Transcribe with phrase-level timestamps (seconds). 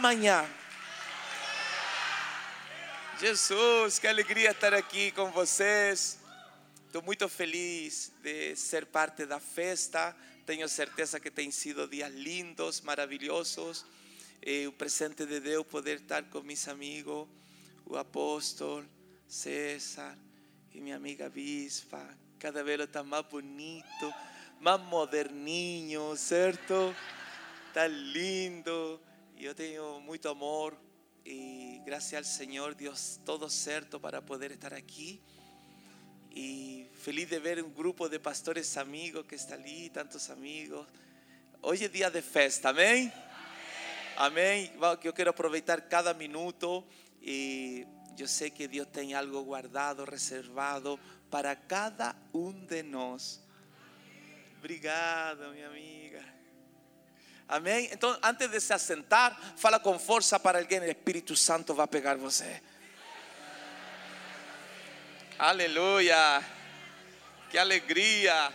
[0.00, 0.48] estrela da manhã.
[3.20, 6.18] Jesus, que alegria estar aqui com vocês.
[6.86, 10.16] Estou muito feliz de ser parte da festa.
[10.46, 13.84] Tenho certeza que tem sido dias lindos, maravilhosos.
[14.42, 17.28] E o presente de Deus poder estar com meus amigos,
[17.84, 18.86] o apóstolo
[19.28, 20.16] César
[20.74, 22.02] e minha amiga Bispa.
[22.38, 24.14] Cada vez está mais bonito,
[24.60, 26.96] mais moderninho, certo?
[27.68, 28.98] Está lindo.
[29.42, 30.76] Eu tenho muito amor
[31.24, 35.18] y gracias al Señor, Dios, todo cierto para poder estar aquí.
[36.30, 40.86] Y feliz de ver un grupo de pastores amigos que está allí, tantos amigos.
[41.62, 43.10] Hoy es día de festa, amén.
[44.18, 44.72] Amén.
[45.02, 46.86] Yo quiero aprovechar cada minuto
[47.22, 50.98] y yo sé que Dios tiene algo guardado, reservado
[51.30, 53.40] para cada uno de nosotros.
[54.58, 56.29] Obrigado, mi amiga.
[57.50, 57.88] Amém?
[57.90, 62.16] Então, antes de se assentar, fala com força para alguém: o Espírito Santo vai pegar
[62.16, 62.62] você.
[65.36, 66.44] Aleluia!
[67.50, 68.52] Que alegria!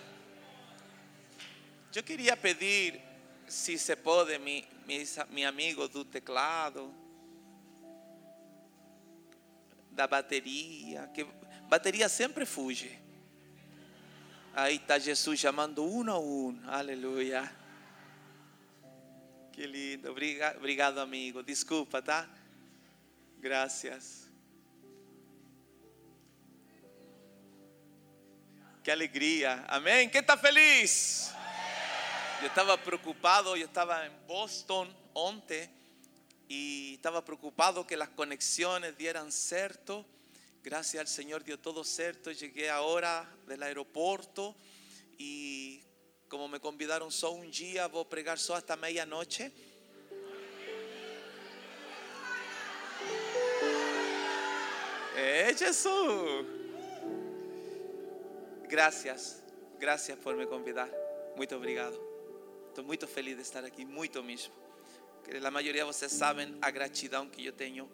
[1.93, 3.01] Eu queria pedir,
[3.47, 6.93] se se pode, mi amigo do teclado,
[9.91, 11.25] da bateria, que
[11.67, 12.97] bateria sempre fuge.
[14.53, 16.61] Aí está Jesus chamando um a um.
[16.67, 17.64] Aleluia.
[19.55, 20.11] Que lindo.
[20.11, 21.41] Obrigado, amigo.
[21.41, 22.29] Desculpa, tá?
[23.39, 24.29] Graças.
[28.83, 29.63] Que alegria.
[29.69, 30.09] Amém?
[30.09, 31.31] Quem está feliz?
[32.41, 35.69] Eu estava preocupado, eu estava em Boston ontem
[36.49, 40.05] e estava preocupado que as conexões dieran certo.
[40.61, 42.35] Graças ao Senhor deu todo certo.
[42.35, 44.53] Cheguei agora do aeroporto
[45.17, 45.81] e
[46.35, 49.53] como me convidaron solo un día, voy a pregar solo hasta medianoche.
[55.15, 56.45] ¡Eh, Jesús!
[58.67, 59.41] Gracias,
[59.79, 60.93] gracias por me convidar.
[61.37, 61.97] Muy obrigado.
[62.67, 64.53] Estoy muy feliz de estar aquí, muy mismo.
[65.23, 67.87] Que la mayoría de ustedes saben a gratidão que yo tengo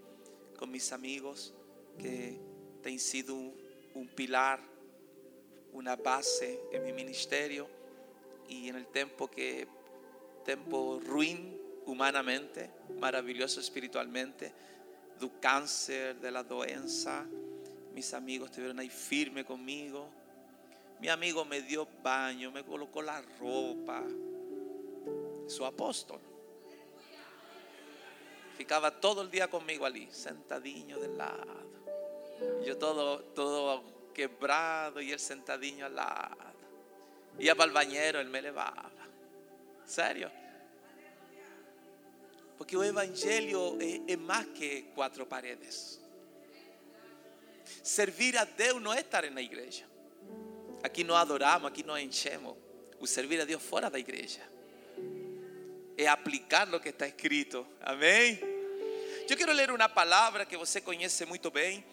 [0.58, 1.54] con mis amigos,
[2.00, 2.40] que
[2.84, 4.60] han sido un pilar,
[5.74, 7.81] una base en mi ministerio
[8.52, 9.66] y en el tiempo que
[10.44, 12.70] tiempo ruin humanamente,
[13.00, 14.54] maravilloso espiritualmente,
[15.20, 17.26] do cáncer, de la doença,
[17.94, 20.10] mis amigos estuvieron ahí firme conmigo.
[21.00, 24.04] Mi amigo me dio baño, me colocó la ropa.
[25.48, 26.20] Su apóstol.
[28.58, 31.72] Ficaba todo el día conmigo allí, sentadinho de lado.
[32.66, 36.51] Yo todo, todo quebrado y él sentadinho al lado.
[37.40, 38.92] Ia para o banheiro, ele me levava.
[39.86, 40.32] Sério.
[42.58, 46.00] Porque o Evangelho é, é mais que quatro paredes.
[47.84, 49.86] Servir a Deus não é estar na igreja.
[50.84, 52.56] Aqui não adoramos, aqui não enchemos.
[53.00, 54.42] O servir a Deus fora da igreja
[55.98, 57.66] é aplicar o que está escrito.
[57.82, 58.40] Amém?
[59.30, 61.84] Eu quero ler uma palavra que você conhece muito bem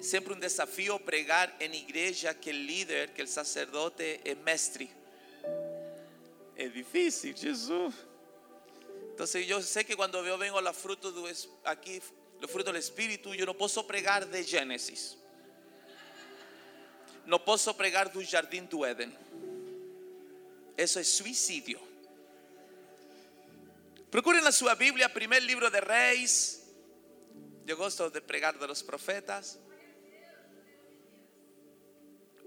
[0.00, 4.88] Siempre un desafío pregar en iglesia que el líder, que el sacerdote es mestre.
[6.56, 7.94] Es difícil, Jesús.
[9.10, 11.34] Entonces yo sé que cuando yo vengo a la fruto de,
[11.64, 12.00] aquí,
[12.40, 15.16] los frutos del Espíritu, yo no puedo pregar de Génesis.
[17.26, 19.16] No puedo pregar del jardín do Eden.
[20.76, 21.80] Eso es suicidio.
[24.10, 26.66] Procuren la su Biblia, primer libro de Reyes.
[27.64, 29.58] Yo gosto de pregar de los profetas.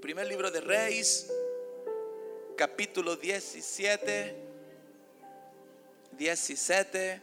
[0.08, 1.28] Primer libro de Reyes,
[2.56, 4.36] capítulo 17,
[6.14, 7.22] 17.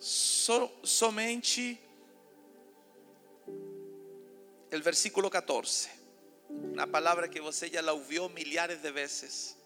[0.00, 1.78] So, somente
[4.72, 5.88] el versículo 14.
[6.48, 9.56] Una palabra que você ya la ouviu milhares de veces.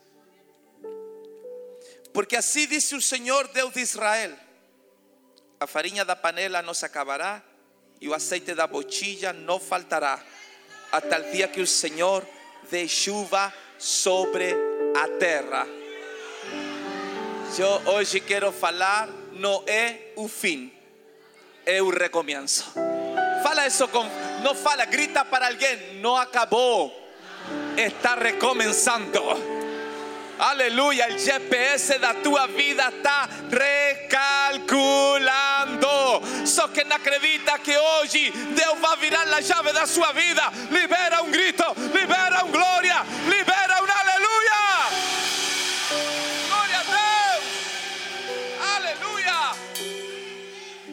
[2.12, 4.38] Porque así dice el Señor Deus de Israel:
[5.58, 7.49] a farinha da panela no se acabará
[8.00, 10.24] y el aceite da botella no faltará
[10.90, 12.26] hasta el día que el Señor
[12.70, 14.56] dé chuva sobre
[14.96, 15.66] a terra.
[17.56, 20.72] Yo hoy quiero falar, no es un fin,
[21.66, 22.64] é o recomienzo.
[23.42, 24.04] Fala isso com,
[24.42, 26.92] não fala, grita para alguém, não acabou,
[27.76, 29.59] está recomeçando.
[30.40, 36.46] Aleluia, o GPS da tua vida está recalculando.
[36.46, 41.30] Só quem acredita que hoje Deus vai virar a chave da sua vida, libera um
[41.30, 44.88] grito, libera um glória, libera um aleluia.
[46.48, 47.44] Glória a Deus,
[48.76, 49.54] aleluia.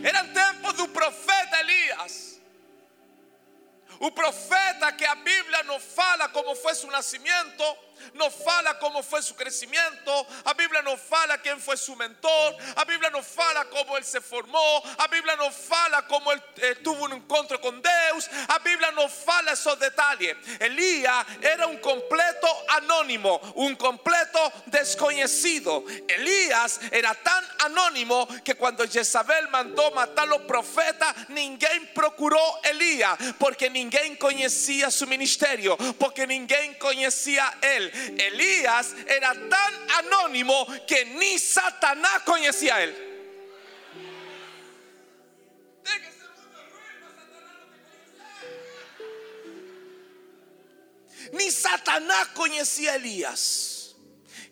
[0.03, 2.27] Eram tempos do profeta Elias.
[3.99, 7.63] O profeta que a Bíblia não fala como foi seu nascimento,
[8.13, 10.11] não fala como foi seu crescimento,
[10.45, 14.21] a Bíblia não fala quem foi seu mentor, a Bíblia não fala como ele se
[14.21, 18.91] formou, a Bíblia não fala como ele eh, teve um encontro com Deus, a Bíblia
[18.91, 20.37] não fala esses detalhes.
[20.59, 25.85] Elias era um completo anônimo, um completo desconhecido.
[26.07, 33.69] Elias era tão anônimo que quando Jezabel mandou matar o profeta, ninguém procurou Elias, porque
[33.69, 37.86] ninguém conhecia seu ministério, porque ninguém conhecia ele.
[38.17, 43.07] Elías era tan anónimo que ni Satanás conocía a él.
[51.33, 53.95] Ni Satanás conocía a Elías.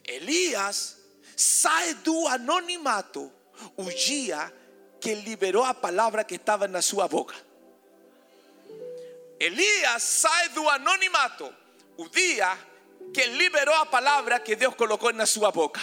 [0.03, 0.97] Elías
[1.35, 3.31] sai do anonimato
[3.75, 4.53] o dia
[4.99, 7.35] que liberou a palavra que estava na sua boca.
[9.39, 11.53] Elías sai do anonimato
[11.97, 12.57] o dia
[13.15, 15.79] que liberou a palavra que Deus colocou na sua boca.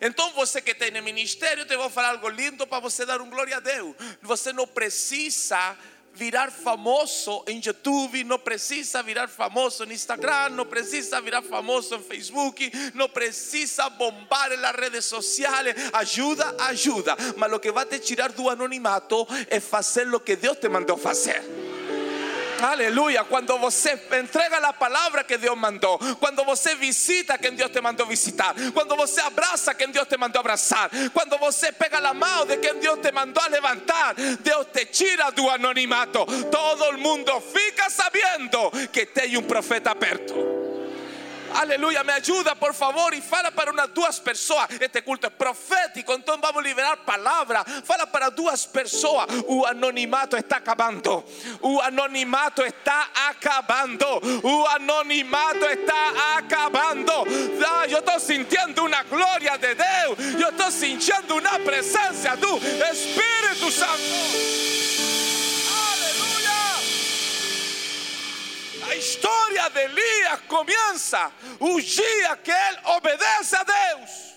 [0.00, 3.58] Então você que tem ministério, te vou falar algo lindo para você dar um glória
[3.58, 3.94] a Deus.
[4.22, 5.78] Você não precisa
[6.14, 12.02] virar famoso em YouTube, não precisa virar famoso no Instagram, não precisa virar famoso em
[12.02, 15.76] Facebook, não precisa bombar nas redes sociais.
[15.92, 17.16] Ajuda, ajuda.
[17.36, 20.96] Mas o que vai te tirar do anonimato é fazer o que Deus te mandou
[20.98, 21.61] fazer.
[22.62, 23.24] Aleluya.
[23.24, 25.98] Cuando você entrega la palabra que Dios mandó.
[26.18, 28.54] Cuando você visita quien Dios te mandó visitar.
[28.72, 30.90] Cuando você abraza quien Dios te mandó abrazar.
[31.12, 34.14] Cuando você pega la mano de quien Dios te mandó a levantar.
[34.14, 36.24] Dios te tira do anonimato.
[36.50, 40.61] Todo el mundo fica sabiendo que te hay un profeta aperto.
[41.54, 44.68] Aleluia, me ajuda por favor e fala para umas duas pessoas.
[44.80, 47.64] Este culto é profético, então vamos liberar palavra.
[47.84, 49.26] Fala para duas pessoas.
[49.46, 51.24] O anonimato está acabando.
[51.60, 54.06] O anonimato está acabando.
[54.42, 57.12] O anonimato está acabando.
[57.66, 60.40] Ah, eu estou sentindo uma glória de Deus.
[60.40, 65.11] Eu estou sentindo uma presença do Espírito Santo.
[68.88, 74.32] A história de Elias começa o dia que ele obedece a Deus.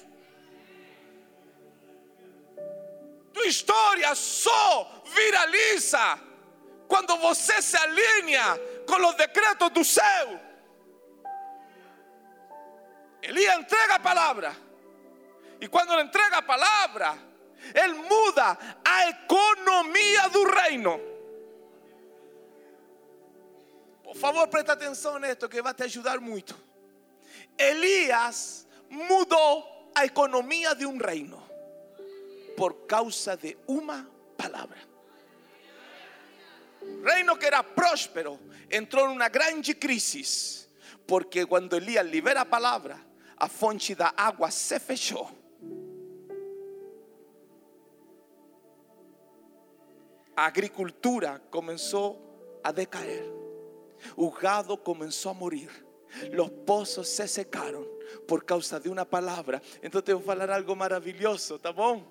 [3.34, 6.20] Tua história só viraliza
[6.88, 10.40] quando você se alinha com os decretos do céu.
[13.22, 14.56] Elias entrega a palavra.
[15.60, 17.18] E quando ele entrega a palavra,
[17.74, 21.15] ele muda a economia do reino.
[24.06, 26.56] Por favor, presta atenção nisto que vai te ajudar muito.
[27.58, 31.42] Elias mudou a economia de um reino
[32.56, 34.08] por causa de uma
[34.38, 34.78] palavra.
[37.04, 40.70] Reino que era próspero entrou numa grande crise,
[41.08, 43.00] porque quando Elias libera a palavra,
[43.36, 45.30] a fonte da água se fechou.
[50.38, 53.45] A agricultura começou a decair.
[54.16, 55.70] O gado comenzó a morir.
[56.32, 57.86] Los pozos se secaron
[58.28, 59.62] por causa de una palabra.
[59.82, 62.04] Entonces te voy a hablar algo maravilloso, ¿está bom?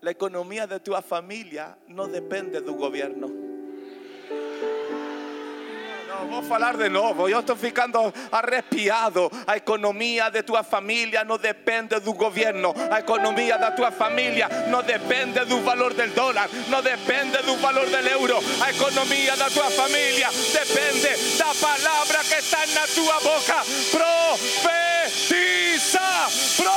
[0.00, 3.41] La economía de tu familia no depende del gobierno.
[6.28, 7.28] Vou falar de novo.
[7.28, 9.30] Eu estou ficando arrepiado.
[9.46, 12.74] A economia de tua família não depende do governo.
[12.90, 16.48] A economia da tua família não depende do valor do dólar.
[16.68, 18.38] Não depende do valor do euro.
[18.60, 23.62] A economia da tua família depende da palavra que está na tua boca.
[23.90, 25.01] Profetiza.
[26.56, 26.70] Pro.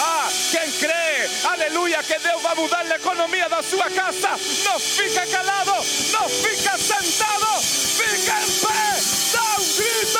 [0.00, 4.30] Ah, quem crê, aleluia, que Deus vai mudar a economia da sua casa.
[4.64, 5.72] Não fica calado.
[6.10, 7.62] Não fica sentado.
[7.62, 9.00] Fica em pé.
[9.32, 10.18] Dá um grito!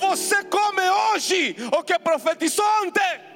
[0.00, 3.29] Você come hoje o que profetizou ontem.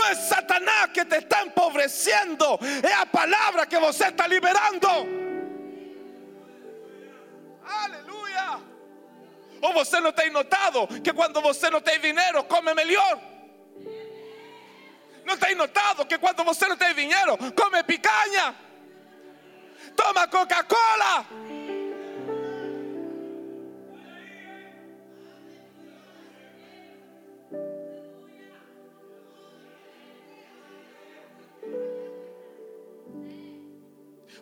[0.00, 4.88] Não é Satanás que te está empobrecendo, é a palavra que você está liberando.
[7.62, 8.60] Aleluia.
[9.60, 13.20] Ou você não tem notado que quando você não tem dinheiro, come melhor?
[15.26, 18.54] Não tem notado que quando você não tem dinheiro, come picanha?
[19.94, 21.26] Toma Coca-Cola?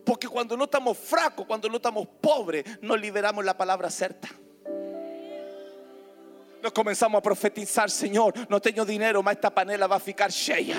[0.04, 4.28] Porque cuando no estamos fracos, cuando no estamos pobres, no liberamos la palabra certa.
[6.62, 10.76] Nos comenzamos a profetizar, Señor, no tengo dinero, mas esta panela va a ficar cheia.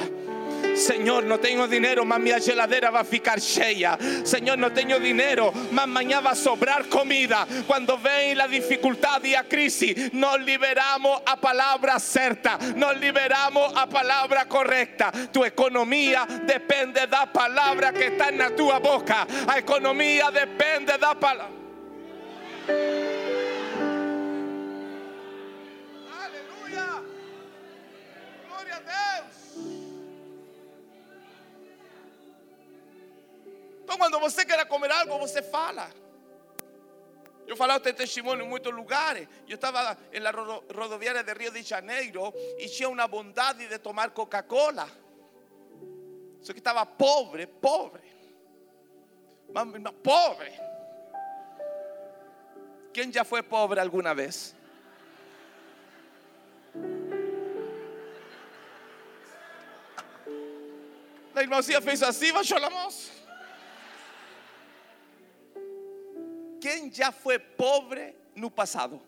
[0.79, 3.98] Señor, no tengo dinero, mas mi geladera va a ficar cheia.
[4.24, 7.45] Señor, no tengo dinero, mas mañana va a sobrar comida.
[7.67, 13.88] Cuando ven la dificultad y la crisis, nos liberamos a palabra certa, nos liberamos a
[13.88, 15.12] palabra correcta.
[15.31, 19.27] Tu economía depende de la palabra que está en la tu boca.
[19.45, 21.15] La economía depende de la
[33.89, 35.89] Então, quando você quer comer algo, você fala.
[37.48, 39.27] Eu falava este testemunho em muitos lugares.
[39.48, 44.12] Eu estava na rodo- rodoviária de Rio de Janeiro e tinha uma bondade de tomar
[44.12, 44.88] Coca-Cola.
[46.39, 48.03] Só que estava pobre, pobre.
[50.03, 50.53] Pobre.
[52.93, 54.55] Quem já foi pobre alguma vez?
[61.34, 62.89] A irmãzinha fez assim, baixou a mão.
[66.69, 69.01] Quem já foi pobre no passado?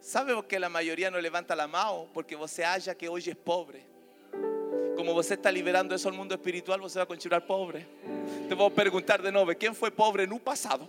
[0.00, 2.08] ¿Sabe por qué la mayoría no levanta la mano?
[2.12, 3.86] Porque você acha que hoje é pobre.
[4.96, 7.86] Como você está liberando eso al mundo espiritual, você vai continuar pobre.
[8.48, 10.88] Te vou perguntar de novo: quem foi pobre no passado?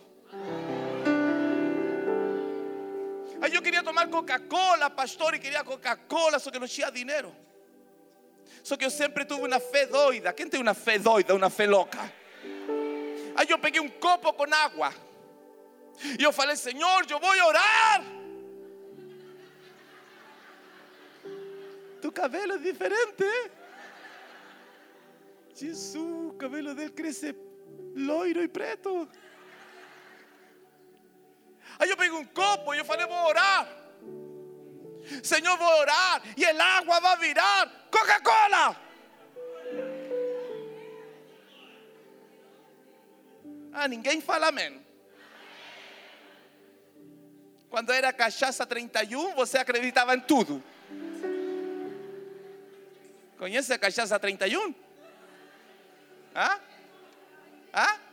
[3.39, 7.31] Aí eu queria tomar Coca-Cola, pastor, e queria Coca-Cola, só que não tinha dinheiro.
[8.63, 10.31] Só que eu sempre tive uma fé doida.
[10.31, 11.99] Quem tem uma fé doida, uma fé louca?
[13.35, 14.93] Aí eu peguei um copo com água.
[16.17, 18.03] E eu falei, Senhor, eu vou orar.
[22.01, 23.23] Tu cabelo é diferente.
[23.23, 23.51] ¿eh?
[25.53, 27.35] Jesus, o cabelo dele cresce
[27.95, 29.09] loiro e preto.
[31.79, 33.82] Aí eu peguei um copo e eu falei, vou orar.
[35.21, 38.77] Senhor, vou orar e el água vai virar Coca-Cola.
[43.73, 44.83] Ah, ninguém fala amém.
[47.69, 50.63] Quando era cachaça 31, você acreditava em tudo.
[53.37, 54.73] Conhece a cachaça 31?
[56.35, 56.59] Hã?
[57.73, 57.87] Hã?
[57.87, 58.12] Bíblia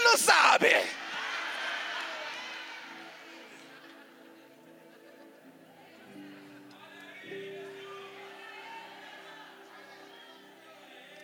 [0.00, 0.68] não sabe.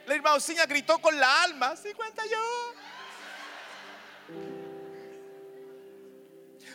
[0.06, 2.81] La irmãozinha gritou com la alma, 51.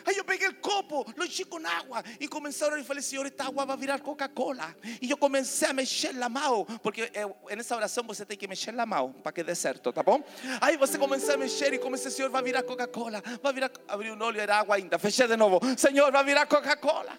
[0.08, 3.26] Aí eu peguei o copo, lo enchi com água e comecei a e falei, Senhor,
[3.26, 4.74] esta água vai virar Coca-Cola.
[5.02, 8.72] E eu comecei a mexer na mão, porque eh, nessa oração você tem que mexer
[8.72, 10.24] na mão para que dê certo, tá bom?
[10.62, 14.22] Aí você começou a mexer e comecei, Senhor, vai virar Coca-Cola, vai virar, abri um
[14.22, 17.12] olho, era água ainda, fechei de novo, Senhor, vai virar Coca-Cola.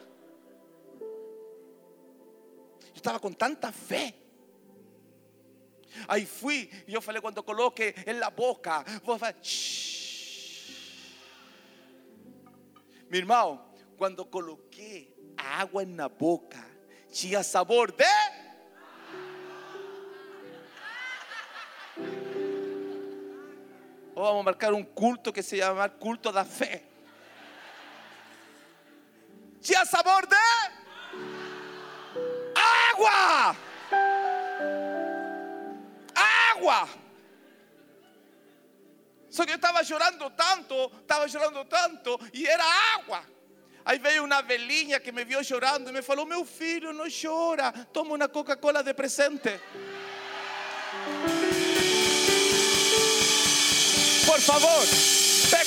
[2.88, 4.16] Eu estava com tanta fé.
[6.08, 9.36] Aí fui e eu falei, quando coloque na boca, vou fazer.
[13.10, 13.12] "Shh".
[13.12, 13.66] Meu irmão,
[13.98, 16.64] quando coloquei a água na boca,
[17.12, 18.06] tinha sabor de.
[24.16, 26.84] Ou vamos marcar um culto que se chama culto da fé.
[29.62, 30.36] Tinha sabor de.
[32.56, 33.56] Água!
[36.52, 37.09] Água!
[39.30, 42.64] Só que eu estava chorando tanto, estava chorando tanto, e era
[42.96, 43.24] água.
[43.86, 47.72] Aí veio uma velhinha que me viu chorando e me falou: Meu filho, não chora,
[47.94, 49.60] toma uma Coca-Cola de presente.
[54.26, 54.86] Por favor,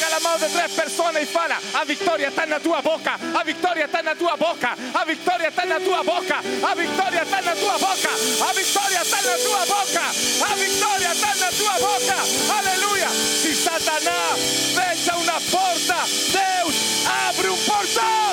[0.02, 3.44] pega la mão de três pessoas e fala: A vitória está na tua boca, a
[3.44, 7.54] vitória está na tua boca, a vitória está na tua boca, a vitória está na
[7.54, 8.08] tua boca,
[8.48, 10.02] a vitória está na tua boca,
[10.50, 12.16] A vitória está na tua boca.
[12.58, 13.08] Aleluia.
[13.10, 14.40] Se Satanás
[14.74, 15.96] fecha uma porta,
[16.32, 18.32] Deus abre um portão.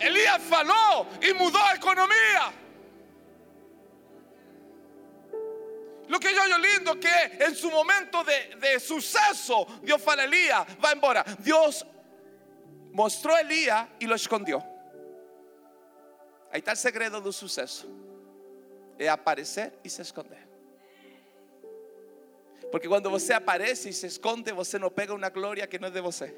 [0.00, 2.62] Elías falou e mudou a economia.
[6.12, 10.66] Lo que yo oigo lindo que en su momento de, suceso, Dios fala a Elías,
[10.84, 11.24] va embora.
[11.38, 11.86] Dios
[12.92, 14.62] mostró a Elías y lo escondió.
[16.52, 17.88] Ahí está el segredo do sucesso.
[18.98, 20.46] É aparecer e se esconder.
[22.70, 25.90] Porque quando você aparece e se esconde, você não pega uma glória que não é
[25.90, 26.36] de você.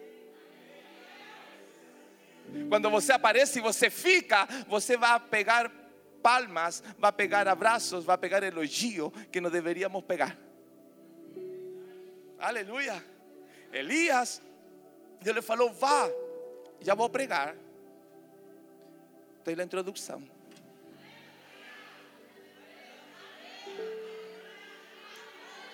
[2.69, 5.69] Quando você aparece e você fica, você vai pegar
[6.25, 10.39] palmas, vai pegar abraços, vai pegar elogio que não deveríamos pegar.
[12.39, 13.05] Aleluia.
[13.71, 14.41] Elias,
[15.23, 16.11] lhe falou: vá,
[16.81, 17.55] já vou pregar.
[19.39, 20.23] Estou na introdução.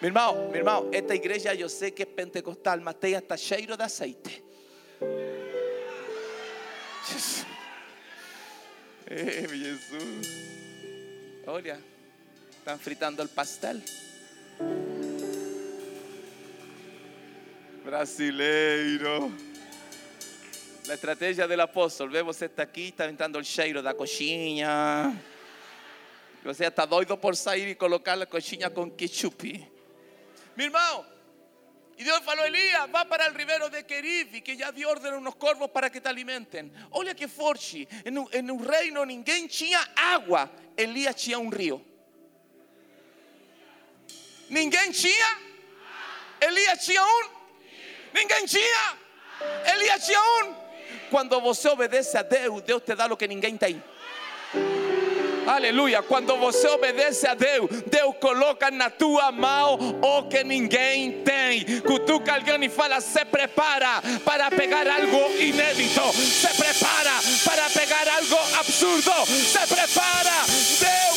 [0.01, 3.77] Meu irmão, meu irmão, esta igreja eu sei que é pentecostal, mas tem hasta cheiro
[3.77, 4.43] de aceite.
[7.07, 7.40] Jesus.
[9.13, 10.29] Eh, Jesus.
[11.45, 11.81] Olha,
[12.57, 13.81] estão fritando o pastel.
[17.85, 19.35] Brasileiro.
[20.87, 22.09] La estrategia del apóstol.
[22.09, 25.21] Ve você está aqui, está entrando o cheiro da coxinha.
[26.45, 29.69] Você está doido por sair e colocar a coxinha com ketchup.
[30.57, 31.05] Meu irmão,
[32.01, 35.19] e Deus falou: Elias, vá para o ribeiro de Querive, que já deu ordem a
[35.19, 36.73] uns corvos para que te alimenten.
[36.93, 37.87] Olha que forte.
[38.07, 41.85] Em um reino ninguém tinha água, Elias tinha um rio.
[44.49, 45.39] Ninguém tinha,
[46.41, 47.29] Elias tinha um.
[48.15, 48.99] Ninguém tinha,
[49.75, 50.55] Elias tinha um.
[51.11, 53.83] Quando você obedece a Deus, Deus te dá o que ninguém tem.
[55.51, 56.01] Aleluia.
[56.01, 61.81] Quando você obedece a Deus, Deus coloca na tua mão o que ninguém tem.
[61.81, 66.13] Cutuca alguém e fala: se prepara para pegar algo inédito.
[66.13, 67.11] Se prepara
[67.45, 69.27] para pegar algo absurdo.
[69.27, 70.31] Se prepara.
[70.79, 71.10] Deus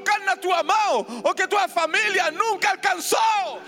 [0.00, 3.62] Colocar na tua mão o que tua família nunca alcançou.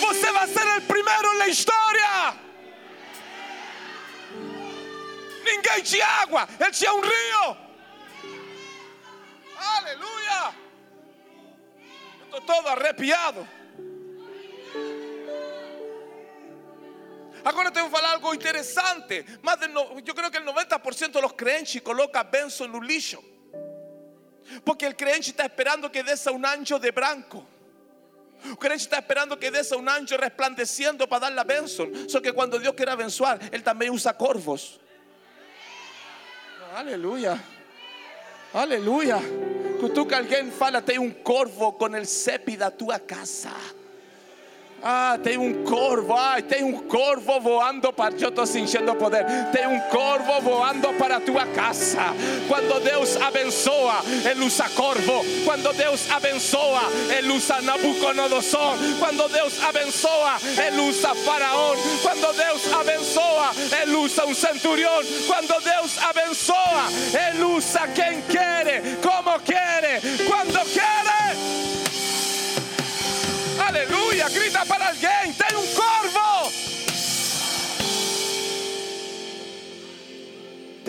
[0.00, 2.34] Você vai ser o primeiro na história.
[5.42, 7.56] Ninguém tinha água, ele tinha um rio.
[9.56, 10.54] Aleluia.
[12.24, 13.48] Estou todo arrepiado.
[17.42, 19.24] Agora tenho que falar algo interessante.
[19.40, 23.37] Más del no, eu creio que o 90% dos crentes coloca benção no lixo.
[24.64, 27.46] Porque el crente está esperando que desça un anjo de branco.
[28.52, 31.88] O crente está esperando que desça un anjo resplandeciendo para dar la benção.
[32.08, 34.80] Só que cuando Dios quiere abençoar, Él también usa corvos.
[36.74, 37.42] Aleluya.
[38.52, 39.18] Aleluya.
[39.80, 43.52] Cutuca alguém fala, tem um corvo com el cepi da tua casa.
[44.82, 48.14] Ah, tem um corvo, ai, tem um corvo voando para.
[48.14, 49.24] Eu estou sentindo poder.
[49.50, 51.98] Tem um corvo voando para tua casa.
[52.46, 55.24] Quando Deus abençoa, Ele usa corvo.
[55.44, 56.82] Quando Deus abençoa,
[57.16, 58.76] Ele usa Nabucodonosor.
[59.00, 61.76] Quando Deus abençoa, Ele usa Faraón.
[62.00, 63.50] Quando Deus abençoa,
[63.82, 65.00] Ele usa um centurião.
[65.26, 66.86] Quando Deus abençoa,
[67.28, 68.97] Ele usa quem quer,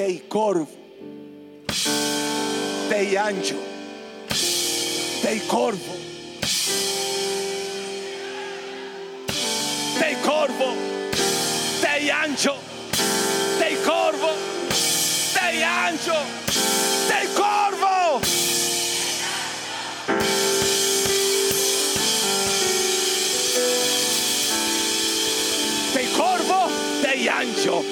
[0.10, 0.68] Tem corvo,
[2.90, 3.60] tem anjo,
[5.22, 5.96] tem corvo,
[10.00, 10.76] tem corvo,
[11.80, 12.56] tem anjo,
[13.60, 14.30] tem corvo,
[15.32, 16.12] tem anjo,
[17.08, 18.22] tem corvo.
[25.94, 26.72] Tem corvo,
[27.04, 27.89] tem anjo.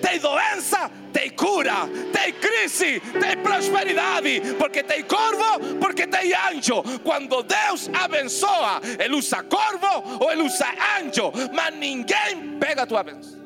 [0.00, 1.88] Tem doença, tem cura.
[2.12, 4.54] Tem crise, tem prosperidade.
[4.58, 6.82] Porque tem corvo, porque tem anjo.
[7.02, 11.32] Quando Deus abençoa, Ele usa corvo ou Ele usa anjo.
[11.52, 13.42] Mas ninguém pega a tua bênção.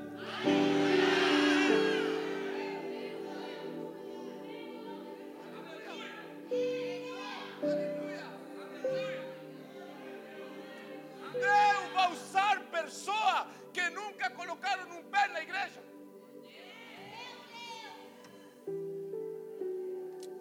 [13.77, 15.83] que nunca colocaram um pé na igreja.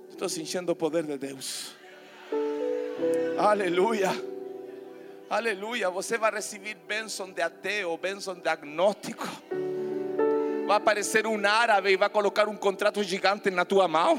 [0.09, 1.75] Estou sentindo o poder de Deus.
[3.37, 4.11] Aleluia.
[5.29, 5.89] Aleluia.
[5.89, 9.27] Você vai receber bênção de ateu, bênção de agnóstico.
[10.65, 14.17] Vai aparecer um árabe e vai colocar um contrato gigante na tua mão.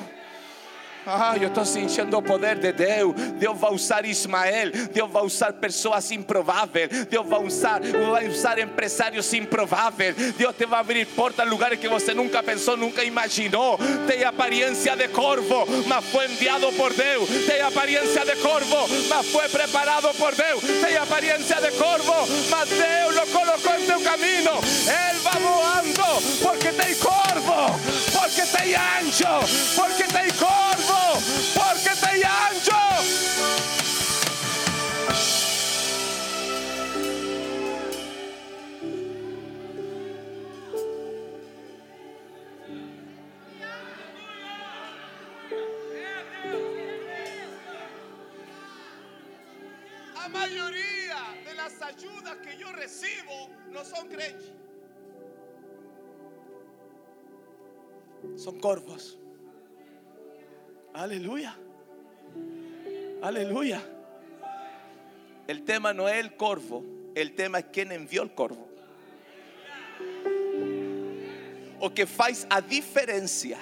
[1.09, 3.15] Ah, eu estou sentindo o poder de Deus.
[3.39, 4.73] Deus vai usar Ismael.
[4.93, 7.07] Deus vai usar pessoas improváveis.
[7.07, 10.17] Deus vai usar, vai usar empresários improváveis.
[10.37, 13.79] Deus te vai abrir portas lugares que você nunca pensou, nunca imaginou.
[14.09, 17.29] Tem aparência de corvo, mas foi enviado por Deus.
[17.47, 20.61] Tem aparência de corvo, mas foi preparado por Deus.
[20.85, 22.15] Tem aparência de corvo,
[22.51, 24.59] mas Deus lo colocou em teu caminho.
[24.89, 27.79] Ele vai voando, porque tem corvo,
[28.13, 30.96] porque tem anjo, porque tem corvo
[31.55, 32.77] porque te ancho.
[50.17, 54.53] A mayoría de las ayudas que yo recibo no son creyentes.
[58.37, 59.19] Son corvos.
[60.97, 61.55] Aleluya.
[63.21, 63.83] Aleluya.
[65.47, 68.67] El tema no es el corvo, el tema es quién envió el corvo.
[71.81, 73.59] O que faz a diferencia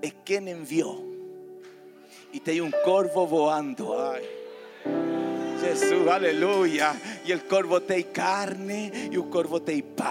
[0.00, 1.02] es quién envió.
[2.32, 4.12] Y te hay un corvo voando.
[4.12, 4.22] Ay.
[5.60, 6.94] Jesús, aleluya.
[7.30, 10.10] E o corvo tem carne e o corvo tem pão.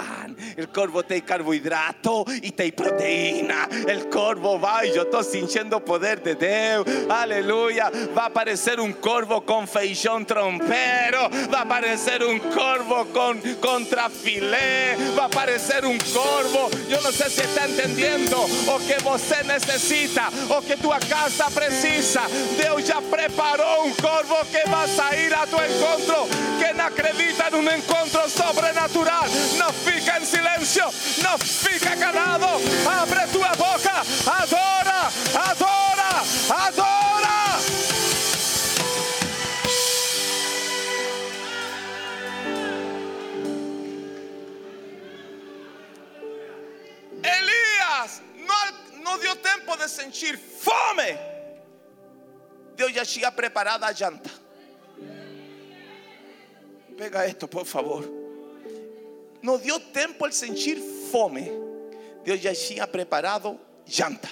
[0.57, 3.67] O corvo tem carboidrato e tem proteína.
[4.01, 6.85] O corvo vai, eu estou sentindo o poder de Deus.
[7.09, 7.91] Aleluia.
[8.13, 11.27] Vai aparecer um corvo com feijão trompero.
[11.49, 14.95] Vai aparecer um corvo com contrafilé.
[15.13, 16.69] Vai aparecer um corvo.
[16.89, 22.21] Eu não sei se está entendendo o que você necessita, o que tua casa precisa.
[22.55, 26.29] Deus já preparou um corvo que vai sair a tu encontro.
[26.57, 30.85] Quem acredita en un encuentro sobrenatural no fica en silencio,
[31.23, 32.59] no fica calado.
[32.87, 37.59] Abre tu boca, adora, adora, adora.
[47.23, 51.17] Elías no, no dio tiempo de sentir fome.
[52.75, 54.48] Deus já tinha preparado a janta.
[56.99, 58.03] Pega esto, por favor.
[59.41, 60.77] No dio tiempo el sentir
[61.09, 61.49] fome.
[62.25, 63.57] Dios ya tinha preparado
[63.87, 64.27] janta.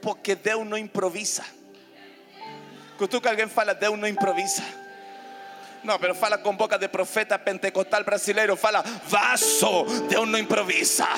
[0.00, 1.44] Porque Deus não improvisa.
[2.96, 4.62] Cutuca que alguém fala, Deus não improvisa.
[5.82, 8.56] Não, pero fala com boca de profeta pentecostal brasileiro.
[8.56, 11.08] Fala, vaso, Deus não improvisa.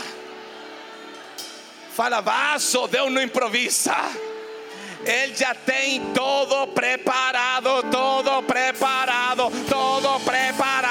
[1.93, 3.95] Fala, vaso, Deus não improvisa.
[5.05, 10.90] Él ya tem todo preparado, todo preparado, todo preparado,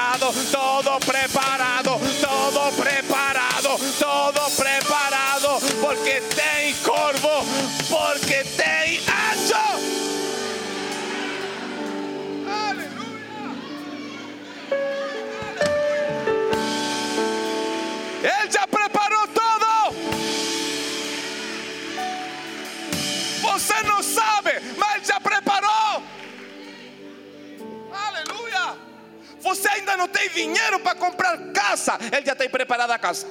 [30.00, 33.28] não tem dinheiro para comprar casa, Ele já tem preparada a casa.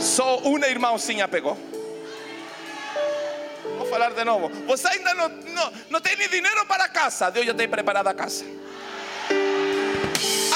[0.00, 1.56] Só uma irmãozinha pegou.
[3.76, 4.48] Vou falar de novo.
[4.66, 8.14] Você ainda não, não, não tem nem dinheiro para casa, Deus já tem preparada a
[8.14, 8.44] casa.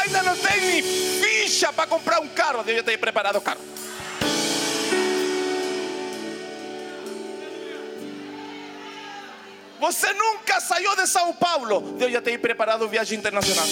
[0.02, 3.60] Ainda não tem nem ficha para comprar um carro, Deus já tem preparado carro.
[9.78, 11.80] Você nunca saiu de São Paulo.
[11.98, 13.66] Deus já tem preparado viagem internacional.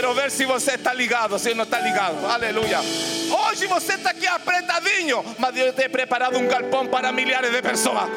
[0.00, 2.24] Quero ver se você está ligado, se não está ligado.
[2.24, 2.78] Aleluia.
[2.80, 8.08] Hoje você está aqui apertadinho, mas Deus tem preparado um galpão para milhares de pessoas.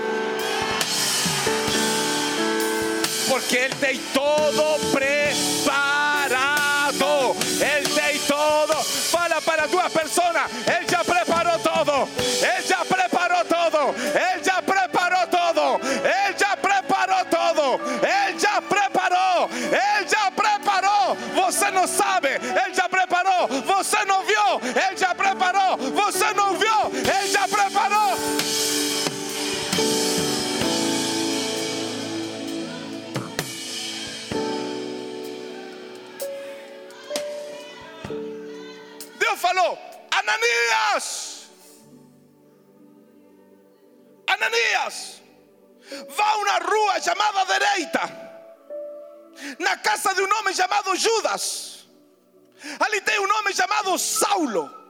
[3.27, 5.75] Porque Ele tem todo preparado.
[7.59, 8.81] Ele tem todo.
[9.11, 10.37] Fala para duas pessoas.
[10.65, 12.07] Ele já preparou todo.
[25.33, 25.77] Preparou.
[25.77, 26.91] Você não viu.
[26.93, 28.13] Ele já preparou.
[39.17, 39.77] Deus falou:
[40.11, 41.49] Ananias,
[44.27, 45.21] Ananias
[46.09, 48.01] va a una rua chamada Dereita,
[49.59, 51.87] na casa de um homem chamado Judas.
[52.79, 54.82] Ali tem um homem chamado Saulo.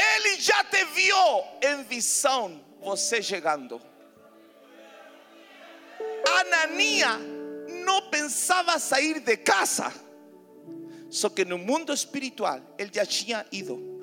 [0.00, 1.16] Ele já te viu
[1.62, 3.80] em visão você chegando.
[6.40, 7.18] Anania
[7.84, 9.92] não pensava sair de casa,
[11.10, 14.00] só que no mundo espiritual ele já tinha ido.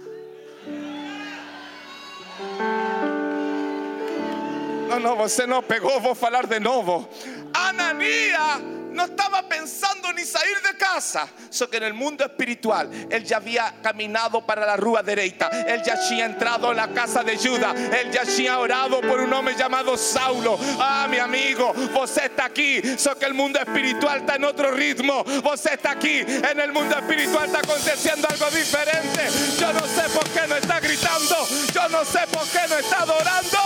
[4.89, 7.09] Não, não, você não pegou, vou falar de novo.
[7.53, 13.23] Anania no estaba pensando ni salir de casa, só que en el mundo espiritual él
[13.23, 17.37] ya había caminado para la rúa derecha, él ya había entrado en la casa de
[17.37, 20.57] Judas, él ya había orado por un hombre llamado Saulo.
[20.79, 25.23] Ah, mi amigo, você está aquí, só que el mundo espiritual está en otro ritmo.
[25.43, 29.27] Você está aquí, en el mundo espiritual está aconteciendo algo diferente.
[29.59, 31.35] Yo no sé por qué no está gritando,
[31.71, 33.59] yo no sé por qué no está adorando.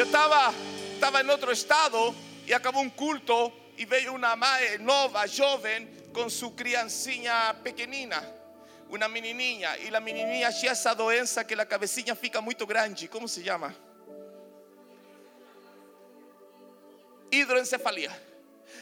[0.00, 0.50] Yo estaba,
[0.94, 2.14] estaba en otro estado
[2.46, 8.22] y acabó un culto y veio una madre nova, joven, con su criancinha pequenina,
[8.88, 9.76] una menininha.
[9.76, 13.10] Y la menininha tinha essa doença que la cabecinha fica muito grande.
[13.10, 13.76] ¿Cómo se llama?
[17.30, 18.10] Hidroencefalia.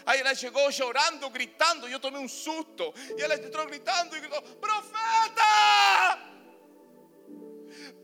[0.06, 1.88] Aí ela chegou chorando, gritando.
[1.88, 2.94] Eu tomei um susto.
[3.16, 5.42] E ela entrou gritando e gritou: Profeta!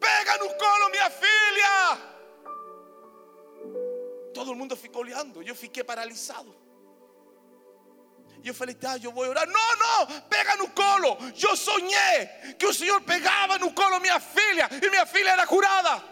[0.00, 2.13] Pega no colo minha filha!
[4.34, 5.42] Todo el mundo ficou olhando.
[5.42, 6.54] Eu fiquei paralisado.
[8.42, 9.46] E eu falei, tá, eu vou orar.
[9.46, 11.16] Não, não, pega no colo.
[11.40, 12.26] Eu sonhei
[12.58, 16.02] que o Senhor pegava no colo minha filha e minha filha era curada.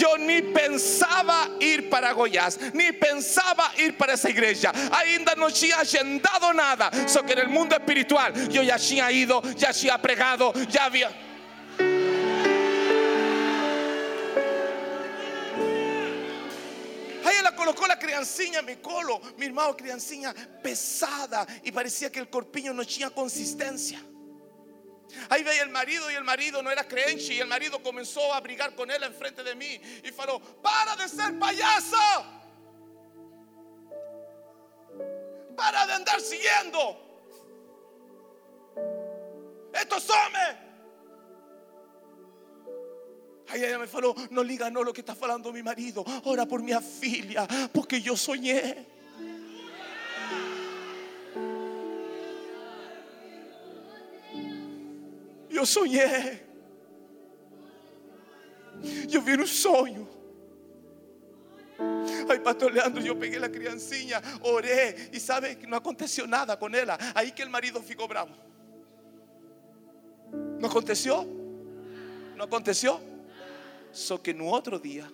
[0.00, 4.72] Eu nem pensava ir para Goiás, nem pensava ir para essa igreja.
[4.90, 6.90] Ainda não tinha agendado nada.
[7.08, 11.29] Só que no mundo espiritual eu já tinha ido, já tinha pregado, já havia.
[18.20, 24.02] Criancinha mi colo, mi hermano, criancinha pesada y parecía que el corpiño no tenía consistencia.
[25.28, 28.40] Ahí veía el marido y el marido no era creencia y el marido comenzó a
[28.40, 31.96] brigar con él enfrente de mí y faló, para de ser payaso,
[35.56, 37.00] para de andar siguiendo
[39.72, 40.69] estos hombres.
[43.50, 46.04] Aí ela me falou: Não liga não lo que está falando mi marido.
[46.24, 48.86] Ora por minha filha, porque eu sonhei.
[55.50, 56.48] Eu sonhei.
[59.12, 60.08] Eu vi um sonho.
[62.28, 66.68] Aí, pastor Leandro, eu peguei a criancinha, orei e sabe que não aconteceu nada com
[66.68, 66.96] ela.
[67.14, 68.32] Aí que o marido ficou bravo.
[70.60, 71.26] Não aconteceu?
[72.36, 73.00] Não aconteceu?
[73.92, 75.10] So que no otro día,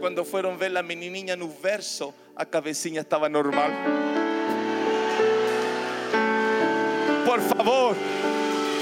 [0.00, 0.72] cuando fueron a ver
[1.10, 3.72] niña en un verso, a cabecilla estaba normal.
[7.24, 7.96] Por favor,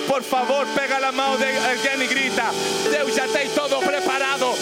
[0.09, 2.51] por favor, pega la mano de alguien y grita:
[2.91, 4.55] Deus ya está todo preparado.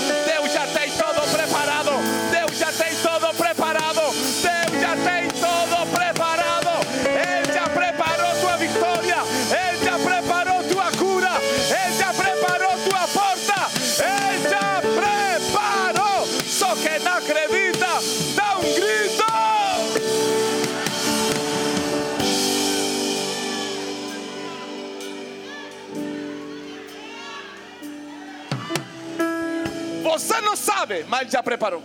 [30.88, 31.82] Sabe, mas já preparou.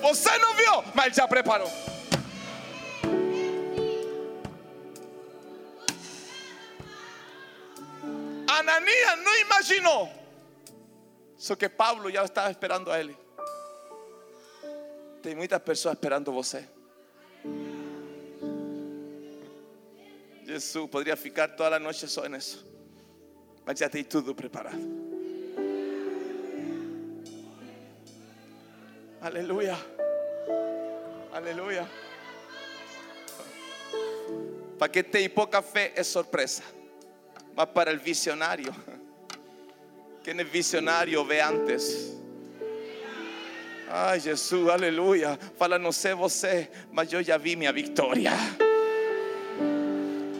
[0.00, 1.70] Você não viu, mas já preparou.
[8.48, 10.10] Ananias não imaginou.
[11.36, 13.16] Só que Pablo já estava esperando a ele.
[15.22, 16.66] Tem muitas pessoas esperando você.
[20.44, 22.64] Jesus poderia ficar toda a noite só nisso.
[23.66, 25.05] Mas já tem tudo preparado.
[29.26, 29.76] Aleluya.
[31.32, 31.84] Aleluya.
[34.78, 36.62] Para que te y poca fe es sorpresa.
[37.56, 38.72] Más para el visionario.
[40.22, 41.26] ¿Quién es visionario?
[41.26, 42.16] Ve antes.
[43.90, 45.36] Ay, Jesús, aleluya.
[45.58, 47.66] Fala, no sé você, mas yo ya vi mi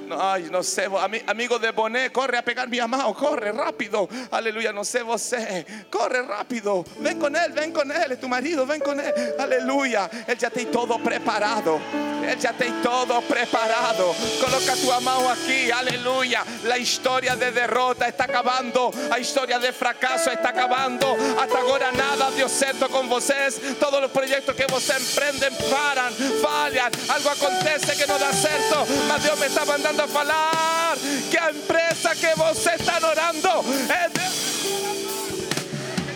[0.07, 0.33] victoria.
[0.33, 4.09] Ay, no sé, ami- amigo de Bonet, corre a pegar mi amado, corre rápido.
[4.31, 6.85] Aleluya, no sé você, corre rápido.
[6.99, 9.13] Ven con él, ven con él, es tu marido, ven con él.
[9.39, 11.81] Aleluya, él ya tem todo preparado.
[12.27, 14.13] Él ya tem todo preparado.
[14.41, 16.45] Coloca tu amado aquí, aleluya.
[16.65, 21.17] La historia de derrota está acabando, la historia de fracaso está acabando.
[21.41, 23.61] Hasta ahora nada dio certo con vocês.
[23.79, 26.91] Todos los proyectos que vocês emprendem paran, falhan.
[27.11, 28.85] Algo acontece que no dá certo.
[29.07, 30.97] Mas Deus me está mandando a falar
[31.31, 33.65] que a empresa que você está orando.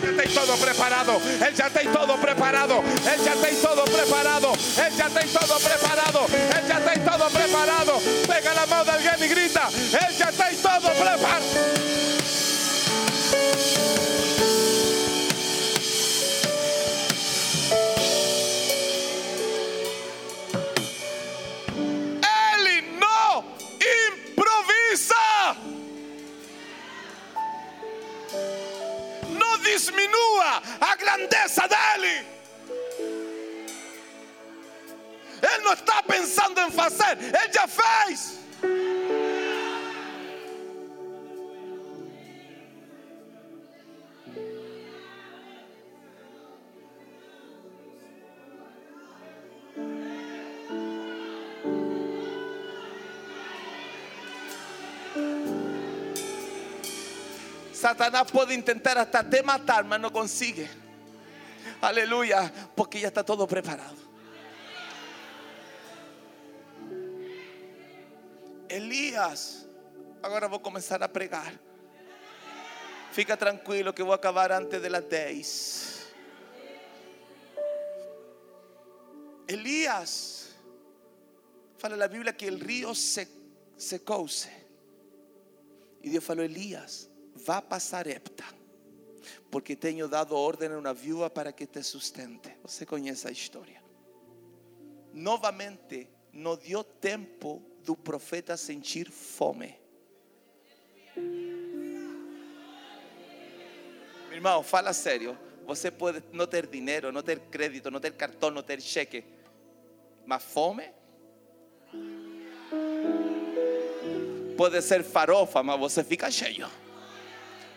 [0.01, 1.21] Él ya está todo preparado.
[1.23, 2.83] Él ya está todo preparado.
[2.83, 4.53] Él ya está todo preparado.
[4.53, 6.25] Él ya está todo preparado.
[6.31, 8.01] Él ya todo preparado.
[8.27, 9.69] Pega la mano de alguien y grita.
[9.69, 11.80] Él ya está todo preparado.
[31.17, 32.25] Grandeza dele.
[35.41, 38.39] Ele não está pensando em fazer, ele já fez.
[57.73, 60.80] Satanás puede intentar hasta te matar, mas no consigue.
[61.81, 63.97] Aleluya, porque ya está todo preparado.
[68.69, 69.67] Elías,
[70.21, 71.59] agora vou começar a pregar.
[73.11, 76.13] Fica tranquilo que vou acabar antes de las 10.
[79.47, 80.55] Elías,
[81.77, 83.27] fala na Bíblia que o rio se,
[83.75, 84.49] secou-se.
[86.01, 88.45] E Deus falou: Elías, vá para Sarepta,
[89.49, 92.55] porque tenho dado ordem a uma viúva para que te sustente.
[92.63, 93.81] Você conhece a história.
[95.13, 99.75] Novamente, não deu tempo do profeta sentir fome.
[104.27, 105.37] Meu irmão, fala sério.
[105.65, 109.23] Você pode não ter dinheiro, não ter crédito, não ter cartão, não ter cheque,
[110.25, 110.89] mas fome?
[114.57, 116.69] Pode ser farofa, mas você fica cheio.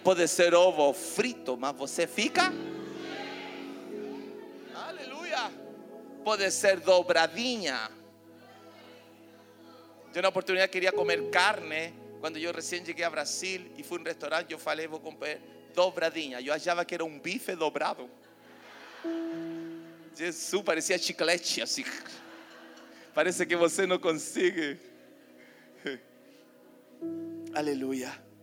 [0.04, 2.52] Pode ser ovo frito, mas você fica.
[4.74, 5.50] Aleluia.
[6.22, 7.90] Pode ser dobradinha.
[10.14, 11.94] Eu na oportunidade queria comer carne.
[12.20, 15.40] Quando eu recém cheguei a Brasil e fui a um restaurante, eu falei, vou comer
[15.74, 16.38] dobradinha.
[16.38, 18.10] Eu achava que era um bife dobrado.
[20.14, 21.84] Jesus, parecia chiclete assim.
[23.14, 24.78] Parece que você não consegue.
[27.54, 28.33] Aleluia.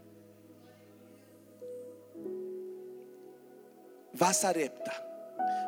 [4.14, 4.92] Vá a Sarepta,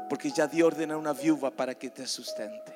[0.10, 2.74] porque já di orden a uma viúva para que te sustente.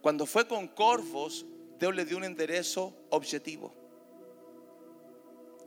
[0.00, 1.44] Quando foi com corvos,
[1.78, 3.72] Deus lhe deu um endereço objetivo.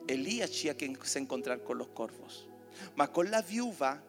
[0.08, 2.48] Elías tinha que se encontrar com os corvos.
[2.96, 4.02] Mas com a viúva,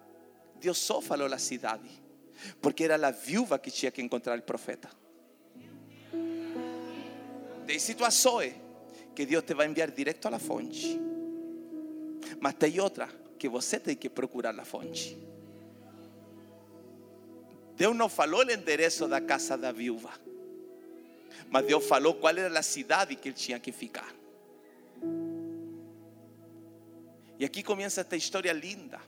[0.60, 1.88] Deus só falou a cidade,
[2.60, 4.88] porque era a viúva que tinha que encontrar o profeta.
[7.66, 8.54] Tem situações
[9.14, 11.00] que Deus te vai enviar direto a la fonte.
[12.40, 15.16] Mas tem outra que você tem que procurar a fonte.
[17.76, 20.10] Deus não falou o endereço da casa da viúva,
[21.50, 24.14] mas Deus falou qual era a cidade que ele tinha que ficar.
[27.38, 28.98] E aqui começa esta história linda.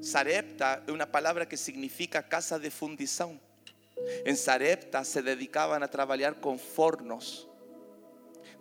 [0.00, 3.38] Sarepta é uma palavra que significa casa de fundição.
[4.24, 7.48] Em Sarepta se dedicavam a trabalhar com fornos.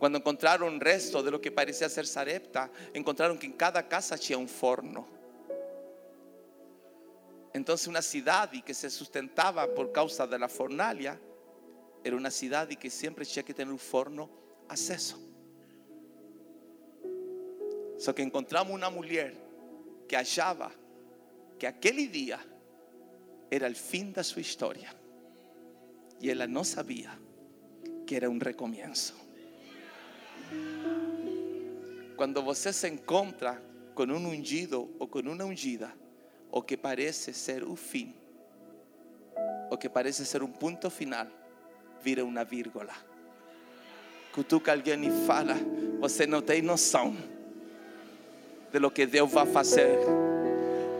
[0.01, 4.17] Quando encontraram o resto de lo que parecia ser Sarepta, encontraram que em cada casa
[4.17, 5.07] tinha um forno.
[7.53, 11.21] Então, uma cidade que se sustentava por causa da fornalha
[12.03, 14.27] era uma cidade que sempre tinha que ter um forno
[14.67, 15.21] aceso.
[17.99, 19.35] Só que encontramos uma mulher
[20.07, 20.71] que achava
[21.59, 22.39] que aquele dia
[23.51, 24.89] era o fim da sua história.
[26.19, 27.11] E ela não sabia
[28.07, 29.20] que era um recomeço.
[32.15, 33.61] Quando você se encontra
[33.95, 35.91] com um ungido ou com uma ungida,
[36.51, 38.13] o que parece ser o fim,
[39.69, 41.27] o que parece ser um ponto final,
[42.03, 42.93] vira uma vírgula.
[44.33, 45.55] Cutuca alguém e fala:
[45.99, 47.15] Você não tem noção
[48.71, 49.99] de lo que Deus vai fazer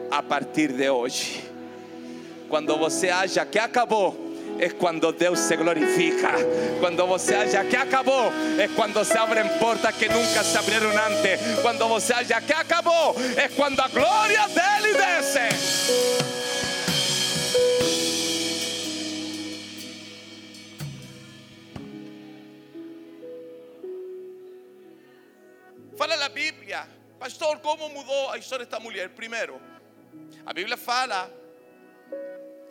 [0.10, 1.50] a partir de hoje.
[2.50, 6.36] Quando você acha que acabou, es cuando Dios se glorifica.
[6.80, 11.40] Cuando você haya que acabó, es cuando se abren puertas que nunca se abrieron antes.
[11.62, 15.50] Cuando você haya que acabó, es cuando a gloria de Él desce.
[25.98, 26.88] Fala la Biblia,
[27.20, 29.14] pastor, ¿cómo mudó a história esta mulher?
[29.14, 29.60] Primeiro,
[30.44, 31.30] a Bíblia fala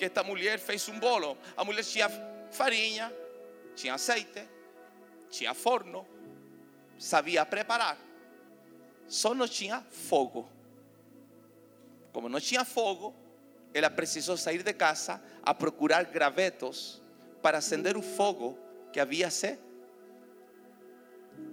[0.00, 1.36] que esta mulher fez um bolo.
[1.54, 2.08] A mulher tinha
[2.50, 3.12] farinha,
[3.76, 4.48] tinha aceite,
[5.28, 6.06] tinha forno,
[6.98, 7.98] sabia preparar.
[9.06, 10.48] Só não tinha fogo.
[12.14, 13.14] Como não tinha fogo,
[13.74, 17.02] ela precisou sair de casa a procurar gravetos
[17.42, 18.58] para acender o fogo
[18.94, 19.58] que havia se.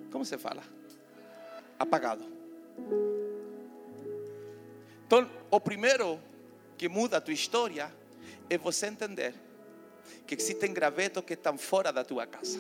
[0.10, 0.64] Como se fala?
[1.78, 2.24] Apagado.
[5.06, 6.18] Então, o primeiro
[6.78, 7.97] que muda a tua história
[8.50, 9.34] é você entender
[10.26, 12.60] que existem gravetos que estão fora da tua casa.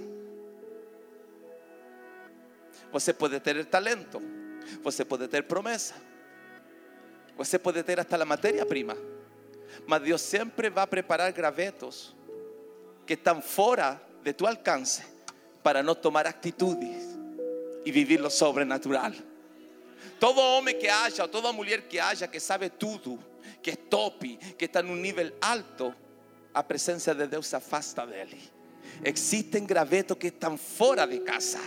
[2.91, 4.21] Você pode ter talento,
[4.81, 5.95] você pode ter promessa,
[7.35, 8.97] você pode ter hasta a matéria-prima,
[9.85, 12.15] mas Deus sempre vai preparar gravetos
[13.05, 15.03] que estão fora de tu alcance
[15.61, 17.17] para não tomar atitudes
[17.85, 19.11] e viver lo sobrenatural.
[20.19, 23.19] Todo homem que haja, toda mulher que haja, que sabe tudo,
[23.61, 25.93] que é top, que está num nível alto,
[26.53, 28.39] a presença de Deus afasta dele.
[29.03, 31.59] Existem gravetos que estão fora de casa.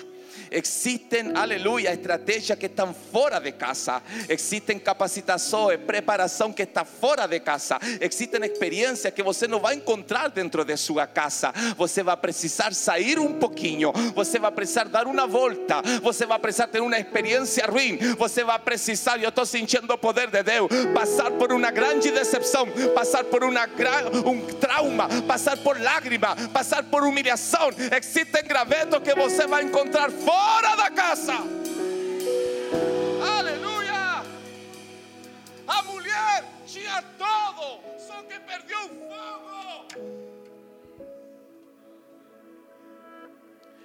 [0.50, 4.02] Existen, aleluya, estrategias que están fuera de casa.
[4.28, 7.78] Existen capacitaciones, preparación que está fuera de casa.
[8.00, 11.52] Existen experiencias que você no va a encontrar dentro de su casa.
[11.76, 13.92] Você va a precisar salir un poquinho.
[14.14, 15.82] Você va a precisar dar una volta.
[16.02, 17.98] Você va a precisar tener una experiencia ruin.
[18.16, 22.70] Você va a precisar, yo estoy sintiendo poder de Dios, pasar por una gran decepción,
[22.94, 23.40] pasar por
[23.76, 27.74] gran, un trauma, pasar por lágrimas, pasar por humillación.
[27.92, 31.34] Existen gravetos que você va a encontrar fora da casa.
[33.38, 34.24] Aleluia!
[35.66, 39.50] A mulher tinha todo, só que perdeu o fogo.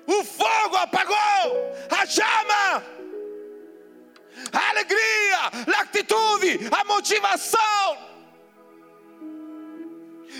[0.08, 1.16] O fogo apagou
[1.90, 2.84] a chama,
[4.52, 5.40] a alegria,
[5.76, 8.05] a atitude, a motivação.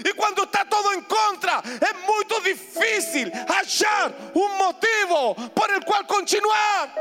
[0.04, 6.04] E quando está todo em contra, é muito difícil achar um motivo por el qual
[6.06, 6.94] continuar.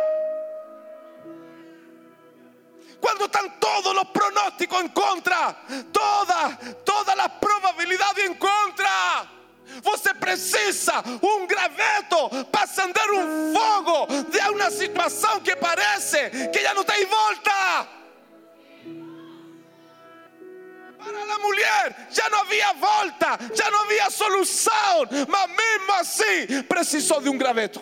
[3.01, 5.55] Quando estão todos os pronósticos em contra,
[5.93, 9.29] toda, todas as probabilidades em contra.
[9.83, 16.75] Você precisa um graveto para acender um fogo de uma situação que parece que já
[16.75, 18.04] não tem volta.
[21.05, 27.21] Para a mulher já não havia volta, já não havia solução, mas mesmo assim precisou
[27.21, 27.81] de um graveto.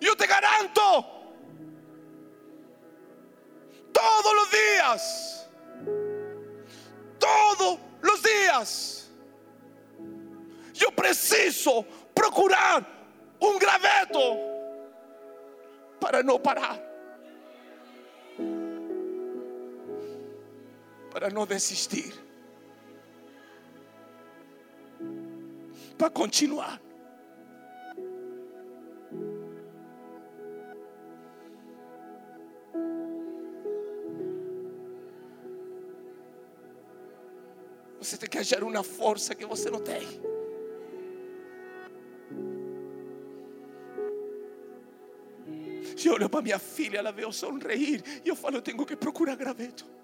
[0.00, 1.04] Eu te garanto,
[3.92, 5.48] todos os dias,
[7.18, 9.10] todos os dias,
[10.80, 11.84] eu preciso
[12.14, 12.84] procurar
[13.40, 14.18] um graveto
[16.00, 16.91] para não parar.
[21.12, 22.14] Para não desistir,
[25.98, 26.80] para continuar.
[37.98, 40.02] Você tem que achar uma força que você não tem.
[46.04, 49.36] Eu olho para minha filha, ela eu sorrir e eu falo, eu tenho que procurar
[49.36, 50.01] graveto.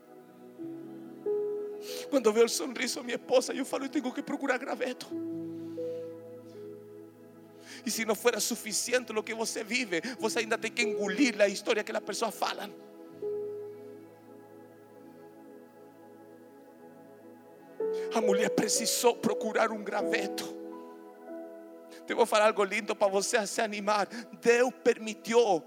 [2.10, 5.06] Quando veo o sorriso da minha esposa, eu falo, eu tenho que procurar graveto.
[7.84, 11.48] E se não for suficiente o que você vive, você ainda tem que engolir a
[11.48, 12.72] história que as pessoas falam.
[18.14, 20.56] A mulher precisou procurar um graveto.
[22.06, 24.08] Te vou falar algo lindo para você se animar.
[24.40, 25.62] Deus permitiu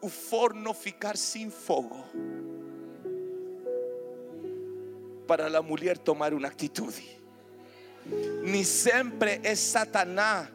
[0.00, 2.45] o forno ficar sem fogo
[5.26, 7.20] para a mulher tomar uma atitude.
[8.42, 10.48] Nem sempre é Satanás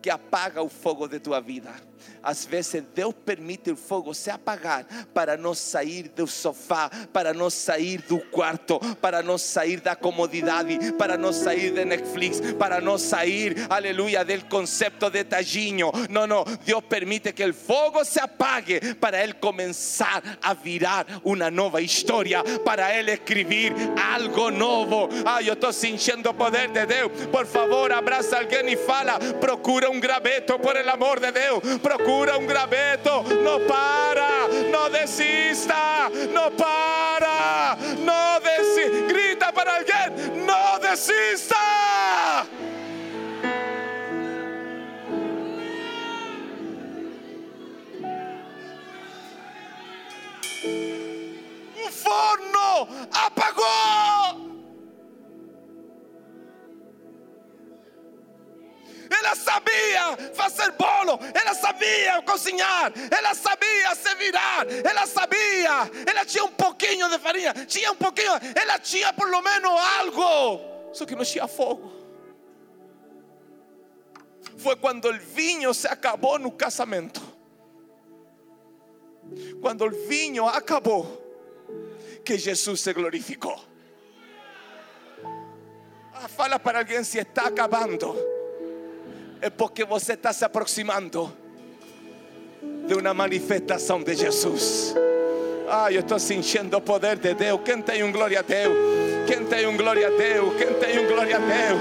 [0.00, 1.87] que apaga o fogo de tua vida.
[2.22, 4.84] Às vezes Deus permite o fogo se apagar
[5.14, 10.92] para não sair do sofá, para não sair do quarto, para não sair da comodidade,
[10.92, 15.90] para não sair de Netflix, para não sair, aleluia, del concepto de tadinho.
[16.10, 21.50] Não, não, Deus permite que o fogo se apague para Ele começar a virar uma
[21.50, 23.72] nova história, para Ele escrever
[24.14, 25.08] algo novo.
[25.24, 27.12] Ah, eu estou sentindo o poder de Deus.
[27.30, 31.60] Por favor, abraça alguém e fala: procura um graveto, por el amor de Deus.
[31.88, 33.24] Procura um graveto.
[33.42, 39.06] Não para, não desista, não para, não desista.
[39.06, 41.56] Grita para alguém: não desista.
[51.74, 52.88] Um forno
[60.50, 67.08] fazer bolo, ela sabia cozinhar, ela sabia se virar, ela sabia, ela tinha um pouquinho
[67.08, 70.60] de farinha, tinha um pouquinho, ela tinha por lo menos algo,
[70.92, 71.92] só que não tinha fogo.
[74.56, 77.22] Foi quando o vinho se acabou no casamento.
[79.60, 81.24] Quando o vinho acabou,
[82.24, 83.58] que Jesus se glorificou.
[86.12, 88.16] Ah, fala para alguém se está acabando.
[89.40, 91.32] É porque você está se aproximando
[92.86, 94.94] de uma manifestação de Jesus.
[95.68, 97.60] Ah, eu estou sentindo poder de Deus.
[97.64, 98.74] Quem tem um glória a Deus?
[99.26, 100.56] Quem tem um glória a Deus?
[100.56, 101.80] Quem tem um glória a Deus?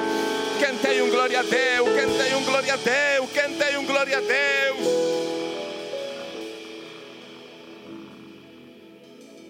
[0.60, 1.90] Quem tem um glória a Deus?
[1.96, 3.32] Quem tem um glória a Deus?
[3.32, 4.88] Quem tem um glória a Deus?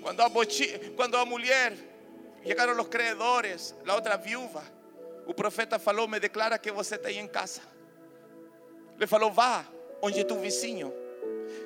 [0.01, 0.30] Quando a,
[0.95, 1.74] quando a mulher
[2.45, 4.64] chegaram os credores, a outra viúva,
[5.26, 7.76] o profeta falou: Me declara que você aí em casa.
[8.98, 9.66] Le falou: Vá
[10.02, 10.93] onde tu vizinho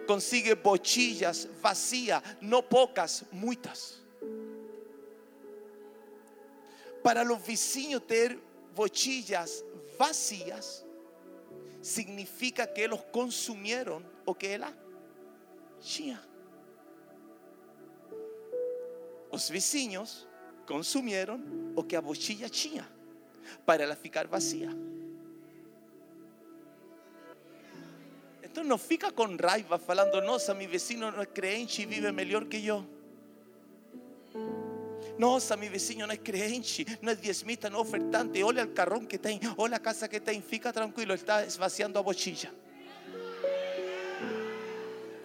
[0.05, 4.01] consigue bochillas vazias, não poucas, muitas.
[7.03, 8.37] Para os vizinhos ter
[8.75, 9.63] bochillas
[9.97, 10.85] vazias,
[11.81, 14.71] significa que eles consumieron o que ela
[15.79, 16.21] tinha.
[19.31, 20.27] Os vizinhos
[20.67, 22.87] consumieron o que a bochilla tinha
[23.65, 24.69] para ela ficar vazia.
[28.51, 32.43] Então não fica com raiva falando, nossa, meu vizinho não é crente e vive melhor
[32.43, 32.85] que eu.
[35.17, 38.43] Nossa, meu vizinho não é crente, não é diezmita, não é ofertante.
[38.43, 40.41] Olha o carrão que tem, olha a casa que tem.
[40.41, 42.53] Fica tranquilo, está esvaziando a bochilla.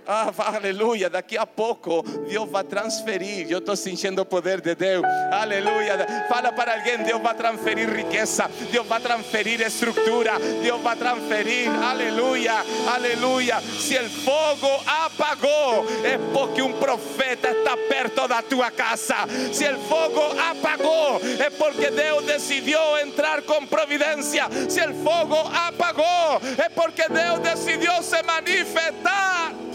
[0.09, 1.11] Ah, aleluia.
[1.11, 3.51] Daqui a pouco Deus vai transferir.
[3.51, 5.05] Eu estou sentindo o poder de Deus.
[5.33, 6.07] Aleluia.
[6.29, 8.49] Fala para alguém: Deus vai transferir riqueza.
[8.71, 10.39] Deus vai transferir estrutura.
[10.63, 11.69] Deus vai transferir.
[11.83, 12.55] Aleluia.
[12.95, 13.61] Aleluia.
[13.61, 19.17] Se o fogo apagou, é porque um profeta está perto da tua casa.
[19.53, 24.45] Se o fogo apagou, é porque Deus decidiu entrar com providência.
[24.69, 29.67] Se o fogo apagou, é porque Deus decidiu se manifestar.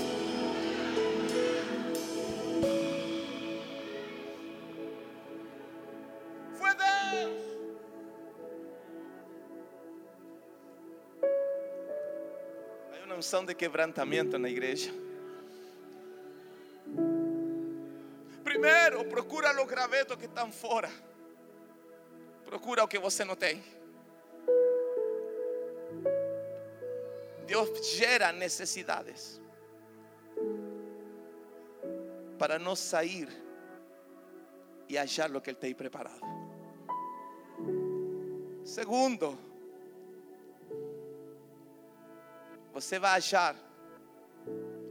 [13.22, 14.92] Unción de quebrantamiento na igreja.
[18.44, 20.90] Primeiro, procura os gravetos que estão fora.
[22.44, 23.64] Procura o que você não tem.
[27.46, 29.40] Deus gera necessidades
[32.40, 33.30] para não sair
[34.90, 36.22] e achar o que Ele tem preparado.
[38.66, 39.38] Segundo,
[42.74, 43.56] você vai achar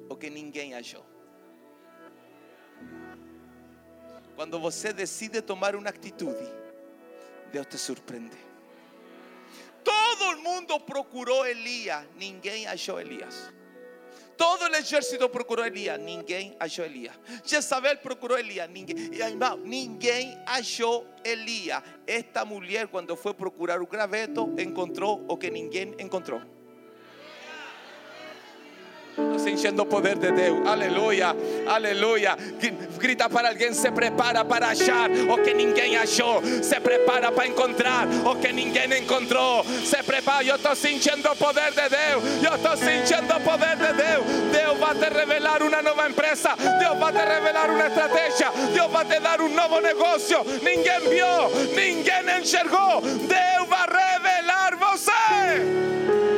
[0.09, 1.05] o que ninguém achou.
[4.37, 6.45] Quando você decide tomar uma atitude,
[7.53, 8.39] Deus te surpreende.
[9.85, 13.53] Todo o mundo procurou Elias, ninguém achou Elias.
[14.37, 17.15] Todo el ejército procurou Elias, ninguém achou Elias.
[17.45, 18.97] Jezabel procurou Elias, ninguém.
[19.13, 21.83] E ninguém achou Elias.
[22.07, 26.60] Esta mulher, quando foi procurar o graveto, encontrou o que ninguém encontrou.
[29.39, 30.67] Sentindo o poder de Deus.
[30.67, 31.35] Aleluia,
[31.67, 32.37] aleluia.
[32.99, 36.43] Grita para alguém: se prepara para achar o que ninguém achou.
[36.63, 39.65] Se prepara para encontrar o que ninguém encontrou.
[39.85, 40.45] Se prepara.
[40.45, 42.45] Eu estou sentindo o poder de Deus.
[42.45, 44.25] Eu estou sentindo o poder de Deus.
[44.53, 46.51] Deus vai te revelar uma nova empresa.
[46.79, 48.51] Deus vai te revelar uma estratégia.
[48.75, 50.45] Deus vai te dar um novo negócio.
[50.63, 53.01] Ninguém viu, ninguém enxergou.
[53.01, 56.30] Deus vai revelar você.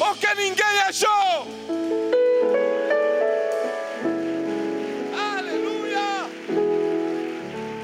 [0.00, 1.46] O que ninguém achou.
[5.16, 6.28] Aleluia!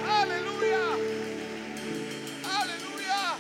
[0.09, 0.79] Aleluia!
[2.61, 3.39] Aleluia!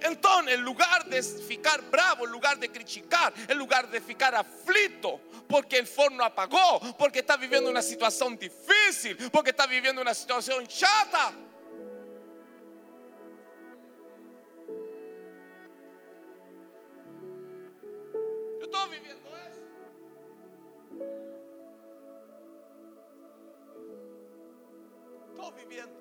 [0.00, 5.20] Então, em lugar de ficar bravo, em lugar de criticar, em lugar de ficar aflito,
[5.48, 10.64] porque o forno apagou, porque está vivendo uma situação difícil, porque está vivendo uma situação
[10.68, 11.47] chata.
[19.00, 19.62] Vivendo isso.
[25.30, 25.96] Estou vivendo.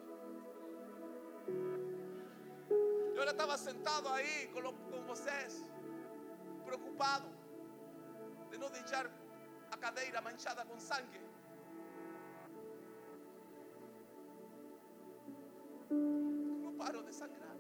[3.16, 5.64] Eu já estava sentado aí com, lo- com vocês,
[6.66, 7.28] preocupado
[8.50, 9.06] de não deixar
[9.72, 11.22] a cadeira manchada com sangue.
[15.90, 17.56] Não parou de sangrar.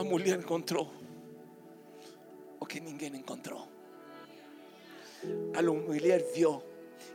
[0.00, 0.90] A mulher encontrou
[2.58, 3.68] o que ninguém encontrou.
[5.54, 6.62] A mulher viu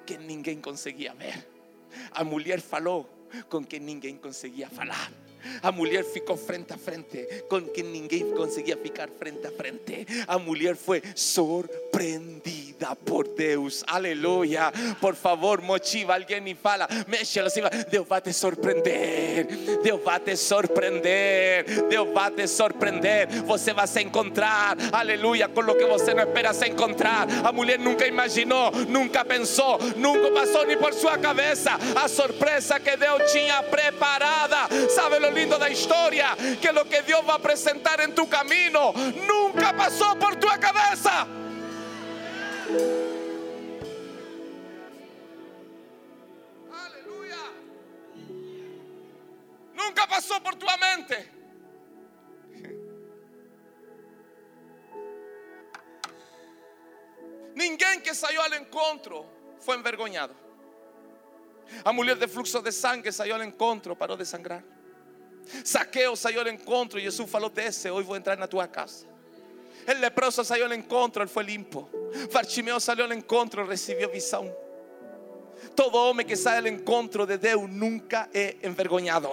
[0.06, 1.48] que ninguém conseguia ver.
[2.12, 3.10] A mulher falou
[3.50, 5.12] com quem ninguém conseguia falar.
[5.64, 10.06] A mulher ficou frente a frente com quem ninguém conseguia ficar frente a frente.
[10.28, 12.65] A mulher foi surpreendida
[13.06, 13.84] por Deus.
[13.88, 14.72] Aleluia.
[15.00, 19.48] Por favor, motiva alguém e fala, mexe assim, Deus vai te surpreender.
[19.82, 21.88] Deus vai te surpreender.
[21.88, 23.28] Deus vai te surpreender.
[23.46, 27.28] Você vai se encontrar, aleluia, com o que você não espera se encontrar.
[27.44, 32.98] A mulher nunca imaginou, nunca pensou, nunca passou nem por sua cabeça a surpresa que
[32.98, 34.68] Deus tinha preparada.
[34.90, 36.36] Sabe lo lindo da história?
[36.62, 38.94] Que lo que Deus vai apresentar em tu caminho
[39.28, 41.45] nunca passou por tua cabeça.
[59.06, 59.26] Encontro
[59.60, 60.36] foi envergonhado.
[61.84, 64.64] A mulher de fluxo de sangue saiu ao encontro, parou de sangrar.
[65.64, 69.06] Saqueo saiu ao encontro e Jesus falou: Desce, hoje vou entrar na tua casa.
[69.88, 71.90] El leproso saiu ao encontro, ele foi limpo.
[72.32, 74.56] Bartimeu saiu ao encontro, recebeu visão.
[75.76, 79.30] Todo homem que sai ao encontro de Deus nunca é envergonhado.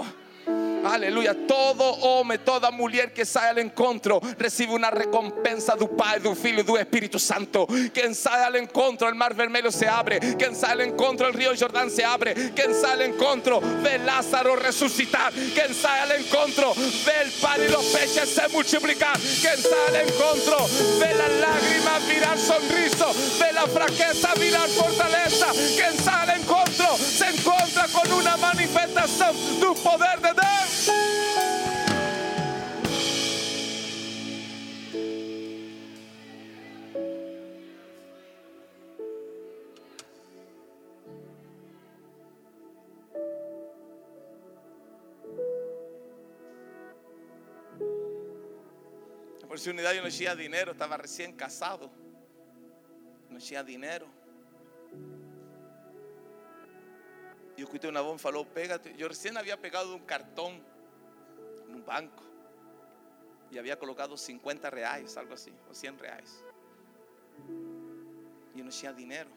[0.84, 1.34] Aleluia.
[1.34, 6.60] Todo homem, toda mulher que sai ao encontro recebe uma recompensa do Pai, do Filho
[6.60, 7.66] e do Espírito Santo.
[7.94, 10.18] Quem sai ao encontro, o mar vermelho se abre.
[10.36, 12.34] Quem sai ao encontro, o rio Jordão se abre.
[12.50, 15.32] Quem sai ao encontro, vê Lázaro ressuscitar.
[15.32, 19.18] Quem sai ao encontro, vê o pan e os peixes se multiplicar.
[19.40, 20.66] Quem sai ao encontro,
[20.98, 23.12] vê a lágrima virar sorriso.
[23.38, 25.46] Vê a fraqueza virar fortaleza.
[25.76, 30.42] Quem sai ao encontro, se encontra com uma manifestação do poder de.
[49.40, 51.90] La oportunidad yo no tenía dinero, estaba recién casado.
[53.28, 54.06] No tenía dinero.
[57.56, 58.94] Yo escuché una voz, falou, pégate.
[58.96, 60.62] Yo recién había pegado un cartón
[61.68, 62.22] en un banco.
[63.50, 66.42] Y había colocado 50 reales, algo así, o 100 reales.
[68.54, 69.30] Yo no tenía dinero.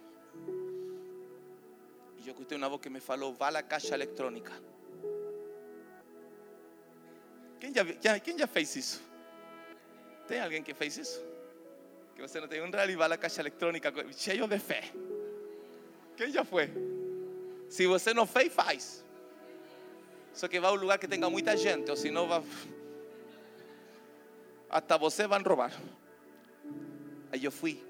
[2.17, 4.53] Y yo escuché una voz que me falou, va a la caixa electrónica.
[7.59, 9.01] ¿Quién ya, ya- ¿Quién ya fez isso?
[10.27, 11.21] Tem alguém que fez isso?
[12.15, 14.81] Que você não tem um e vai à caixa eletrônica co- cheio de fé.
[16.15, 16.69] Quem já foi?
[17.69, 19.03] Se você não fez, faz.
[20.33, 22.43] Só que vai a um lugar que tenha muita gente, ou senão vai.
[24.69, 25.71] Até você vão roubar.
[27.31, 27.83] Aí eu fui.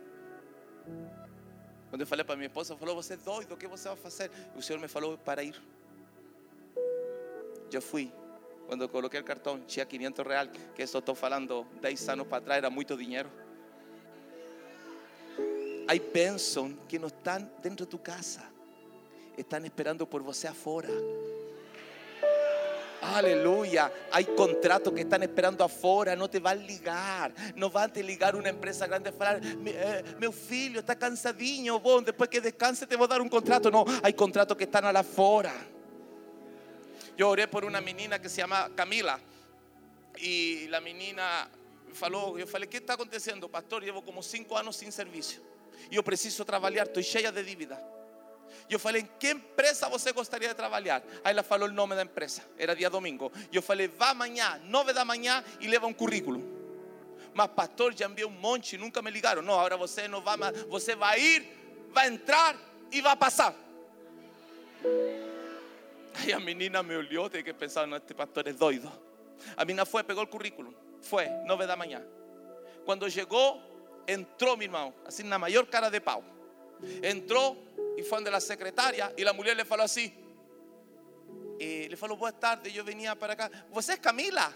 [1.90, 4.32] Quando eu falei para minha esposa, falou: Você é doido, o que você vai fazer?
[4.56, 5.60] O Senhor me falou para ir.
[7.72, 8.12] Eu fui.
[8.68, 12.58] Quando coloquei o cartão, tinha 500 reais, que isso estou falando 10 anos para trás,
[12.58, 13.30] era muito dinheiro.
[15.88, 18.42] Hay bênçãos que não estão dentro de tu casa,
[19.42, 20.90] estão esperando por você afuera.
[23.02, 23.92] Aleluya.
[24.12, 26.16] Hay contratos que están esperando afuera.
[26.16, 27.34] No te van a ligar.
[27.56, 29.12] No van a te ligar una empresa grande.
[29.58, 31.80] "Mi- eh, meu filho está cansadinho.
[31.80, 33.70] Bom, después que descanse te voy a dar un contrato.
[33.70, 35.54] No, hay contratos que están lá fora.
[37.16, 39.20] Yo oré por una menina que se llama Camila.
[40.18, 41.48] Y la menina
[41.94, 43.48] falou, eu falei, o que está acontecendo?
[43.50, 45.42] Pastor, llevo como cinco anos sem serviço.
[45.92, 47.78] E eu preciso trabalhar, estou cheia de dívida.
[48.70, 51.04] Eu falei, em que empresa você gostaria de trabalhar?
[51.24, 53.32] Aí ela falou o nome da empresa, era dia domingo.
[53.54, 56.44] Eu falei, vá amanhã, nove da manhã e leva um currículo.
[57.34, 59.42] Mas pastor, já enviei um monte, nunca me ligaram.
[59.42, 60.38] Não, agora você não vai,
[60.68, 61.48] você vai ir,
[61.92, 62.56] vai entrar
[62.92, 63.54] e vai passar.
[66.16, 68.92] Aí a menina me olhou, tem que pensar, não, este pastor é doido.
[69.56, 72.02] A menina foi, pegou o currículo, foi, nove da manhã.
[72.86, 73.62] Quando chegou,
[74.08, 76.24] entrou, meu irmão, assim na maior cara de pau.
[77.04, 77.58] Entrou
[77.98, 80.12] e foi onde a secretária e a mulher lhe falou assim.
[81.60, 83.50] eh, le falou, boa tarde, eu venia para cá.
[83.72, 84.54] Você é Camila?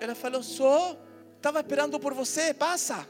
[0.00, 0.98] Ela falou, sou.
[1.36, 3.06] Estava esperando por você, passa.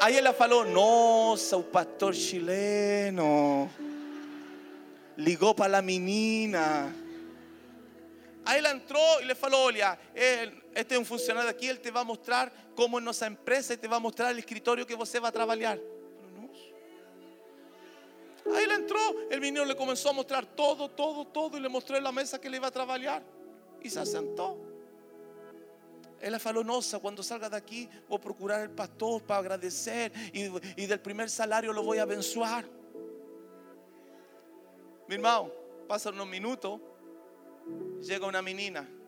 [0.00, 3.70] Aí ela falou, nossa, o pastor chileno
[5.16, 6.92] ligou para a menina.
[8.44, 11.90] Aí ela entrou e le falou: Olha, ele- este é um funcionário aqui, ele te
[11.90, 15.30] vai mostrar como é nossa empresa e te vai mostrar o escritório que você vai
[15.30, 15.78] trabalhar.
[18.54, 22.04] Aí ele entrou, o menino le começou a mostrar todo, todo, todo e le mostrou
[22.04, 23.22] a mesa que ele ia trabalhar.
[23.82, 24.58] E se sentou.
[26.20, 30.98] Ela falou: Nossa, quando salga daqui, vou procurar o pastor para agradecer e, e del
[30.98, 32.64] primeiro salário lo vou abençoar.
[35.08, 35.52] Meu irmão,
[35.86, 36.80] passa uns minutos.
[38.00, 39.01] Llega una menina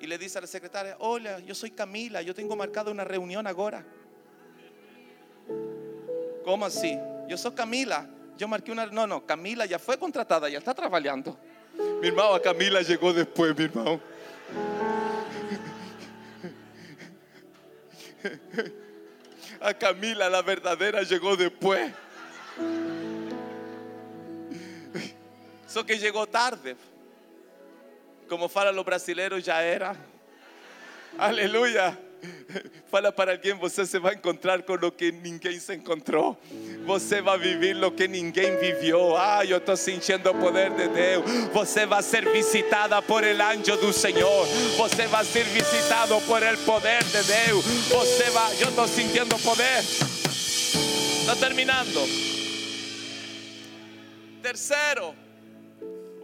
[0.00, 3.46] y le dice a la secretaria, hola, yo soy Camila, yo tengo marcada una reunión
[3.46, 3.84] ahora.
[6.44, 6.98] ¿Cómo así?
[7.26, 8.86] Yo soy Camila, yo marqué una...
[8.86, 11.36] No, no, Camila ya fue contratada, ya está trabajando.
[12.00, 14.00] Mi hermano, a Camila llegó después, mi hermano.
[19.60, 21.92] A Camila, la verdadera, llegó después.
[25.66, 26.76] Eso que llegó tarde.
[28.28, 29.96] Como fala los brasileiros, já era.
[31.16, 31.98] Aleluia.
[32.90, 36.36] Fala para alguém, você se vai encontrar com o que ninguém se encontrou.
[36.84, 39.16] Você vai viver o que ninguém viveu.
[39.16, 41.24] Ah, eu estou sentindo o poder de Deus.
[41.52, 44.46] Você vai ser visitada por el anjo do Senhor.
[44.76, 47.64] Você vai ser visitado por el poder de Deus.
[47.88, 49.78] Você vai, eu estou sentindo o poder.
[51.20, 52.06] Está terminando.
[54.42, 55.14] Terceiro,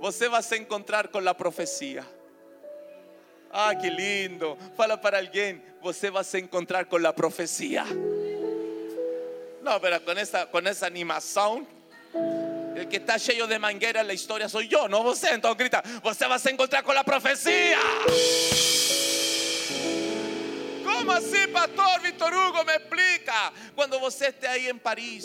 [0.05, 2.05] você vai se encontrar com a profecia.
[3.51, 4.59] Ah, que lindo.
[4.77, 7.85] Fala para alguém, você vai se encontrar com a profecia.
[9.63, 11.67] Não, pero com essa, com essa animação,
[12.77, 15.33] el que está cheio de mangueira na história sou eu, não você.
[15.33, 17.79] Então grita, você vai se encontrar com a profecia.
[20.85, 22.63] Como assim, pastor Vitor Hugo?
[22.67, 23.55] Me explica.
[23.75, 25.25] Quando você estiver aí em Paris.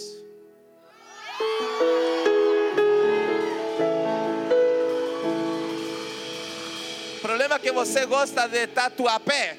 [7.50, 9.58] Problema que você gosta de tatuapé.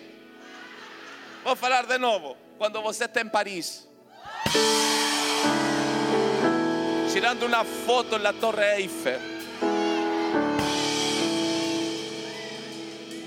[1.42, 2.36] Vou falar de novo.
[2.56, 3.88] Quando você está em Paris,
[7.12, 9.18] tirando uma foto na Torre Eiffel.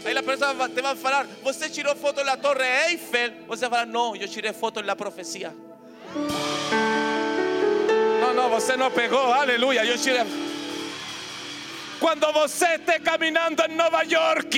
[0.06, 3.34] Aí a pessoa te vai falar: Você tirou foto na Torre Eiffel?
[3.48, 5.54] Você vai falar: Não, eu tirei foto na profecia.
[8.22, 9.34] Não, não, você não pegou.
[9.34, 9.84] Aleluia.
[9.84, 10.53] Eu tirei.
[12.04, 14.58] Quando você estiver caminhando em Nova York.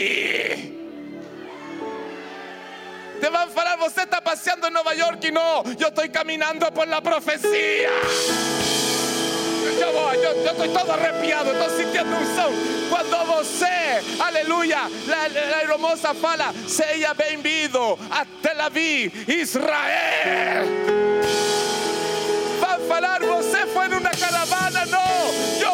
[3.21, 5.29] Te van a falar, você está passeando em Nova York.
[5.29, 7.91] Não, eu estou caminhando por la profecia.
[9.79, 12.51] Eu vou, eu, eu estou todo arrepiado, estou sentindo um som.
[12.89, 20.65] Quando você, aleluia, a aeromoça fala, seja bem-vindo a Tel Aviv, Israel.
[22.59, 24.83] Van a falar, você foi numa caravana?
[24.87, 25.64] Não, eu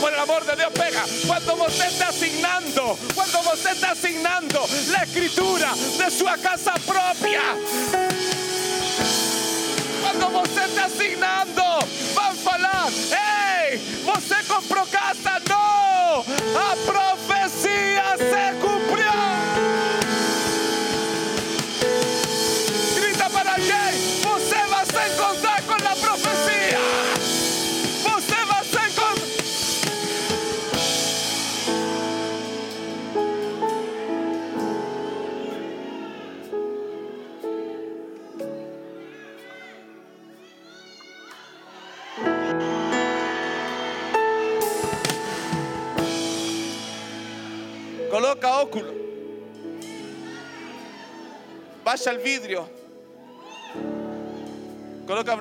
[0.00, 1.04] por el amor de Deus, pega.
[1.26, 4.60] Quando você está asignando, quando você está asignando
[4.98, 7.40] a escritura de sua casa própria.
[10.02, 11.62] Quando você está asignando,
[12.14, 15.40] vão falar: Ei, você comprou casa?
[15.48, 19.01] Não, a profecia se cumpriu.
[48.32, 48.94] Coloca óculo.
[51.84, 52.66] Baixa el vidrio.
[55.06, 55.36] Coloca.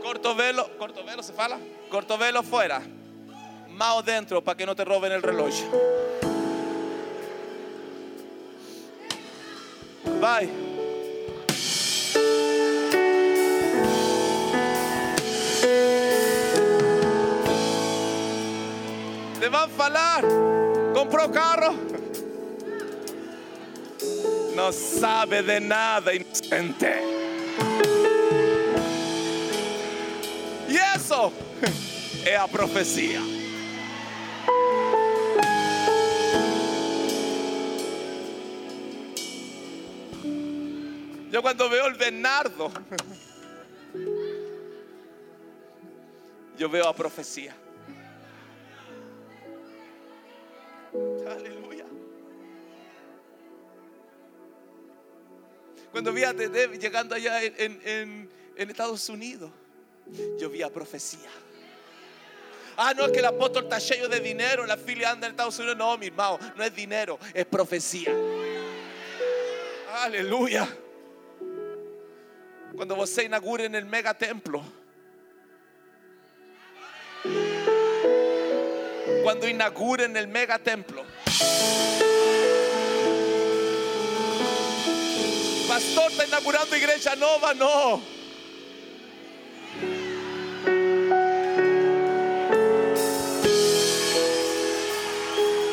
[0.00, 1.58] Corto velo, corto velo se fala.
[1.90, 2.80] Corto velo fuera.
[3.70, 5.54] Mao dentro para que no te roben el reloj.
[10.20, 10.75] Vai.
[19.46, 20.24] Te van a falar.
[20.92, 21.72] Compró carro.
[24.56, 27.00] No sabe de nada, inocente.
[30.68, 31.32] Y eso
[32.24, 33.20] es a profecía.
[41.30, 42.72] Yo cuando veo el Bernardo,
[46.58, 47.54] yo veo a profecía.
[55.96, 59.50] Cuando vi a Tede llegando allá en, en- Estados Unidos,
[60.38, 61.30] yo vi a profecía.
[62.76, 65.58] Ah, no es que el apóstol está lleno de dinero, la filia anda en Estados
[65.58, 65.78] Unidos.
[65.78, 68.14] No, mi hermano, no es dinero, es profecía.
[70.02, 70.68] Aleluya.
[72.74, 74.62] Cuando você inaugure en el mega templo.
[79.22, 81.06] Cuando inauguren el mega templo.
[85.86, 88.02] Pastor, está inaugurando iglesia nova, no.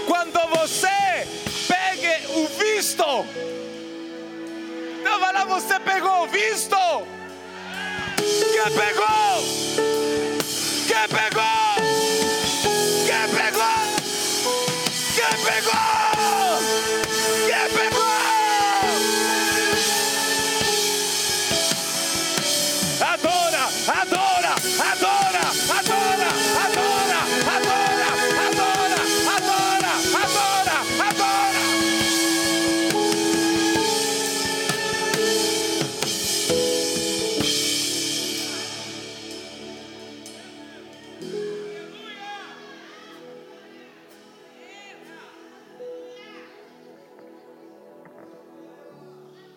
[0.06, 1.28] Quando você
[1.68, 3.04] pegue o visto,
[5.04, 6.78] não vai lá, você pegou o visto.
[8.18, 9.44] Que pegou?
[10.88, 11.63] Que pegou?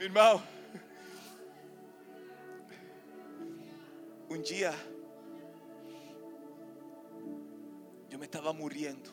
[0.06, 0.40] Irmão,
[4.30, 4.72] um dia
[8.08, 9.12] eu me estava morrendo,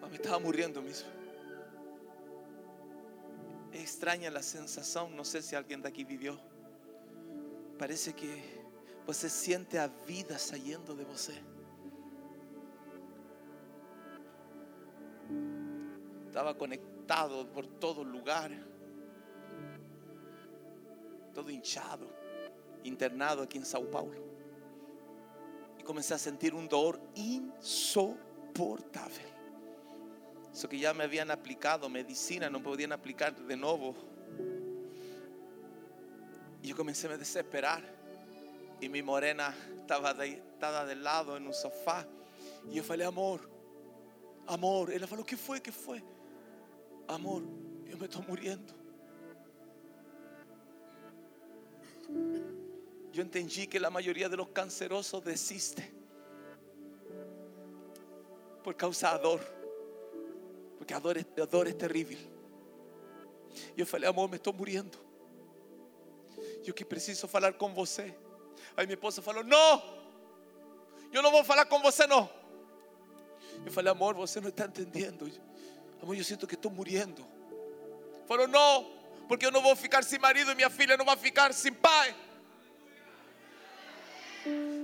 [0.00, 1.08] mas me estava morrendo mesmo.
[3.70, 6.36] É estranha a sensação, não sei se alguém daqui viveu.
[7.78, 8.42] Parece que
[9.04, 11.30] pues, você sente a vida saindo de você.
[11.30, 11.44] ¿eh?
[16.26, 16.91] Estava conectado
[17.52, 18.50] por todo lugar
[21.32, 22.06] todo hinchado,
[22.84, 24.20] internado aquí en Sao Paulo.
[25.78, 29.32] Y comencé a sentir un dolor insoportable.
[30.52, 33.94] Eso que ya me habían aplicado medicina, no podían aplicar de nuevo.
[36.62, 37.82] Y yo comencé a desesperar.
[38.80, 42.06] Y mi morena estaba de lado en un sofá.
[42.68, 43.48] Y yo falei, amor,
[44.46, 44.92] amor.
[44.92, 45.62] Ella falou, ¿qué fue?
[45.62, 46.02] ¿Qué fue?
[47.08, 47.42] Amor,
[47.88, 48.72] yo me estoy muriendo.
[53.12, 55.92] Yo entendí que la mayoría de los cancerosos desiste
[58.64, 59.40] por causa de dor,
[60.78, 62.18] porque a dor, es- es terrible.
[63.76, 64.96] Yo falei, amor, me estou muriendo.
[66.64, 68.14] Eu que preciso falar com você.
[68.76, 69.82] Aí minha esposa falou, não,
[71.12, 72.30] eu não vou falar com você não.
[73.66, 75.30] Eu falei, amor, você não está entendendo.
[76.02, 77.24] Amor, eu sinto que estou muriendo.
[78.26, 78.90] Falou, não,
[79.28, 82.12] porque eu não vou ficar sem marido e minha filha não vai ficar sem pai.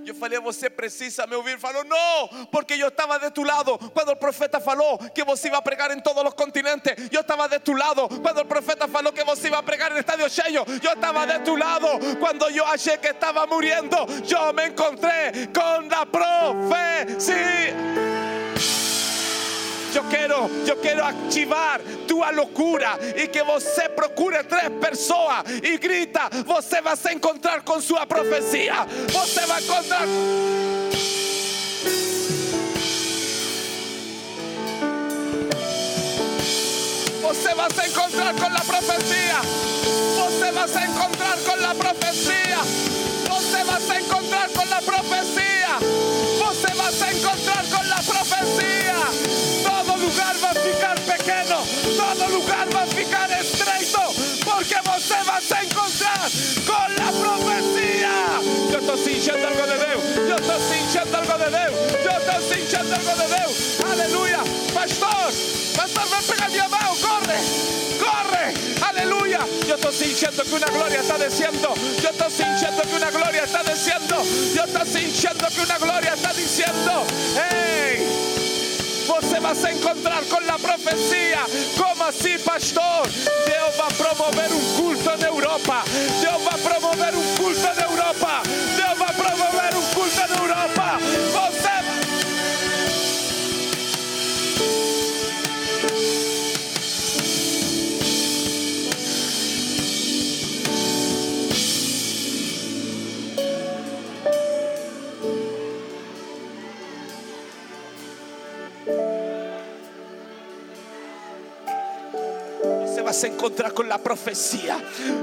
[0.05, 1.59] Eu falei, você precisa me ouvir.
[1.59, 5.61] Falou, não, porque eu estava de tu lado quando o profeta falou que você ia
[5.61, 7.09] pregar em todos os continentes.
[7.11, 10.29] Eu estava de tu lado quando o profeta falou que você ia pregar em estádio
[10.29, 10.63] cheio.
[10.81, 13.97] Eu estava de tu lado quando eu achei que estava muriendo.
[13.97, 17.75] Eu me encontrei com a profecia.
[19.93, 26.29] Yo quero, yo quero ativar tua loucura e que você procure três pessoas e grita,
[26.45, 28.85] você vai se encontrar com sua profecia.
[29.11, 30.05] Você vai encontrar
[37.21, 39.41] Você vai se encontrar com a profecia.
[40.17, 42.57] Você vai se encontrar com a profecia.
[43.29, 45.79] Você vai se encontrar com a profecia.
[46.39, 49.58] Você vai se encontrar com a profecia.
[50.09, 51.63] Todo lugar va a ficar pequeño,
[51.95, 54.01] todo lugar va a ficar estrecho,
[54.43, 56.31] porque você vai se encontrar
[56.65, 58.09] con la profecía.
[58.71, 62.95] Yo estoy sintiendo algo de Dios, yo estoy sintiendo algo de Dios, yo estoy sintiendo
[62.95, 63.51] algo de Dios.
[63.91, 64.39] Aleluya,
[64.73, 65.31] pastor,
[65.77, 67.39] pastor, ven, pega mi mano, corre
[67.99, 69.39] corre, aleluya.
[69.67, 73.61] Yo estoy sintiendo que una gloria está diciendo, yo estoy sintiendo que una gloria está
[73.61, 74.23] diciendo,
[74.55, 77.05] yo estoy sintiendo que una gloria está diciendo,
[77.35, 78.38] hey.
[79.09, 81.39] Você vai se encontrar com a profecia.
[81.75, 83.07] Como assim, pastor?
[83.07, 85.83] Deus vai promover um culto na Europa.
[86.21, 88.43] Deus vai promover um culto na Europa.
[113.19, 114.77] Vai se encontrar com a profecia.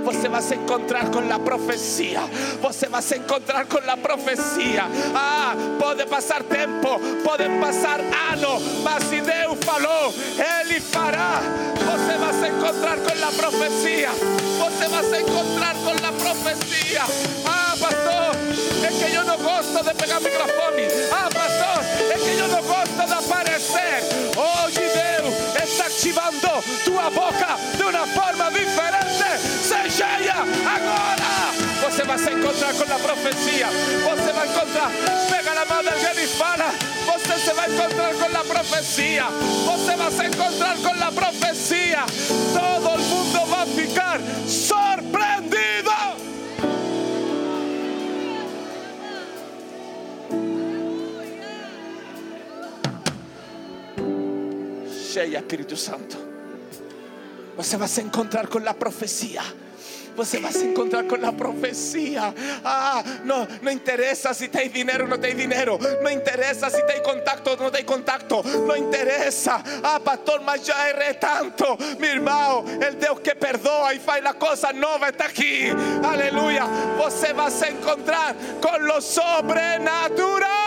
[0.05, 2.20] Você vai se encontrar com a profecia.
[2.61, 4.82] Você vai se encontrar com a profecia.
[5.14, 10.12] Ah, pode passar tempo, podem passar anos, mas se Deus falou,
[10.61, 11.40] Ele fará.
[11.86, 14.11] Você vai se encontrar com a profecia.
[14.11, 17.03] Você vai se encontrar com a profecia.
[17.47, 18.36] Ah, pastor,
[18.84, 20.82] é que eu não gosto de pegar microfone.
[21.11, 21.82] Ah, pastor,
[22.12, 24.03] é que eu não gosto de aparecer.
[24.36, 25.16] Hoje Deus
[25.62, 27.11] está ativando tua
[27.76, 29.38] de uma forma diferente.
[29.40, 31.26] Se cheia agora.
[31.82, 33.66] Você vai se encontrar com a profecia.
[33.66, 34.90] Você vai encontrar.
[35.30, 36.72] Pega na mão de alguém e fala.
[37.04, 39.24] Você se vai encontrar com a profecia.
[39.24, 42.04] Você vai se encontrar com a profecia.
[42.54, 45.66] Todo mundo vai ficar surpreendido.
[55.16, 56.25] cheia, Espírito Santo.
[57.57, 59.42] Vai se encontrar com a profecia.
[60.16, 62.34] Você vai se encontrar com a profecia.
[62.64, 65.78] Ah, não, não interessa se tem dinheiro ou não tem dinheiro.
[66.02, 68.42] Não interessa se tem contato ou não tem contato.
[68.66, 69.62] Não interessa.
[69.82, 71.64] Ah, pastor, mas já errei tanto.
[71.98, 75.68] Meu irmão, o Deus que perdoa e faz a coisa nova está aqui.
[76.02, 76.64] Aleluia.
[76.96, 80.65] Você vai se encontrar com o sobrenatural.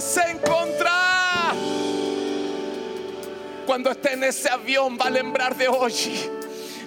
[0.00, 1.54] Vai se encontrar.
[3.66, 6.39] Quando esteja nesse avião, vai lembrar de hoje.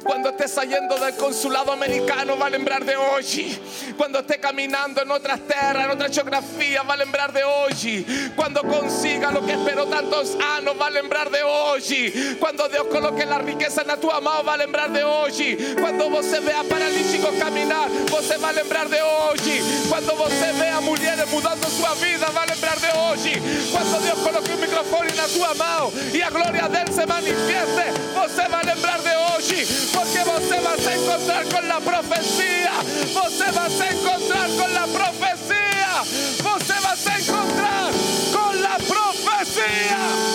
[0.04, 3.60] Cuando esté saliendo del consulado americano va a lembrar de hoy.
[3.98, 8.34] Cuando esté caminando en otras tierras, en otra geografía, va a lembrar de hoy.
[8.36, 12.38] Cuando consiga lo que esperó tantos años, va a lembrar de hoy.
[12.40, 15.76] Cuando Dios coloque la riqueza en tu mano, va a lembrar de hoy.
[15.80, 19.62] Cuando você vea paralíticos caminar, você va a lembrar de hoy.
[19.90, 23.42] Cuando você vea mujeres mudando su vida, va a lembrar de hoy.
[23.72, 28.13] Cuando Dios coloque un micrófono en tu mano y a gloria de Él se manifieste,
[28.24, 29.68] você va a lembrar de hoy.
[29.92, 32.72] Porque você vai se encontrar com a profecia.
[33.14, 36.04] Você vai se encontrar com a profecia.
[36.42, 37.92] Você vai se encontrar
[38.32, 40.33] com a profecia.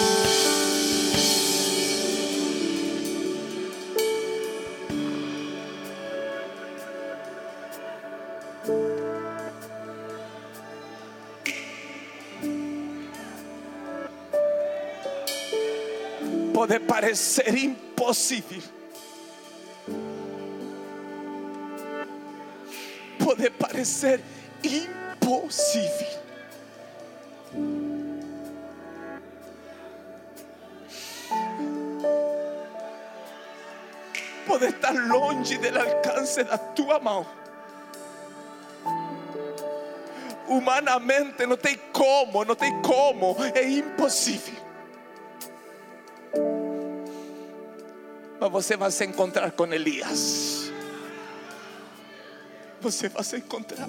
[16.58, 18.60] Pode parecer impossível.
[23.16, 24.20] Pode parecer
[24.64, 26.08] impossível.
[34.44, 37.24] Pode estar longe do alcance da tua mão.
[40.48, 44.67] Humanamente não tem como, não tem como, é impossível.
[48.40, 50.70] Mas você vai se encontrar com Elias.
[52.80, 53.88] Você vai se encontrar.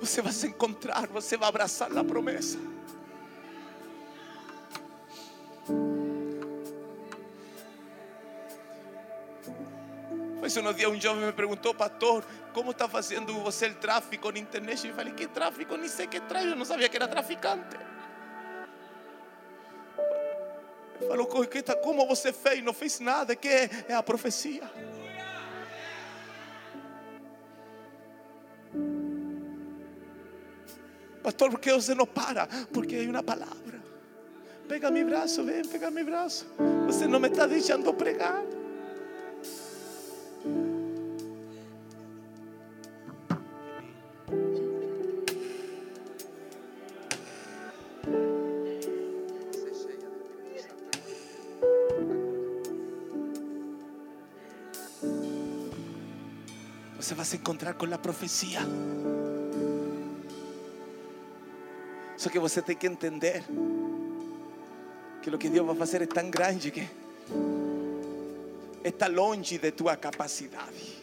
[0.00, 2.58] Você vai se encontrar, você vai abraçar a promessa.
[10.62, 14.38] Mas um dia um jovem me perguntou, pastor, como está fazendo você o tráfico na
[14.38, 14.88] internet?
[14.88, 15.76] Eu falei, que tráfico?
[15.76, 17.76] Nem sei que tráfico, eu não sabia que era traficante.
[21.06, 21.26] Falou,
[21.82, 22.64] como você fez?
[22.64, 24.62] Não fez nada, que é a profecia.
[31.22, 32.48] Pastor, por que você não para?
[32.72, 33.82] Porque há uma palavra.
[34.66, 36.46] Pega mi braço, vem, pega mi braço.
[36.86, 38.42] Você não me está deixando pregar.
[57.34, 58.60] Encontrar com a profecia.
[62.16, 63.44] Só que você tem que entender
[65.22, 66.88] que lo que Deus vai fazer é tão grande que
[68.84, 70.95] está longe de tua capacidade.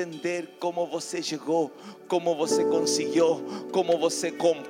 [0.00, 1.70] Entender como você chegou,
[2.08, 3.42] como você conseguiu,
[3.72, 4.69] como você comprou,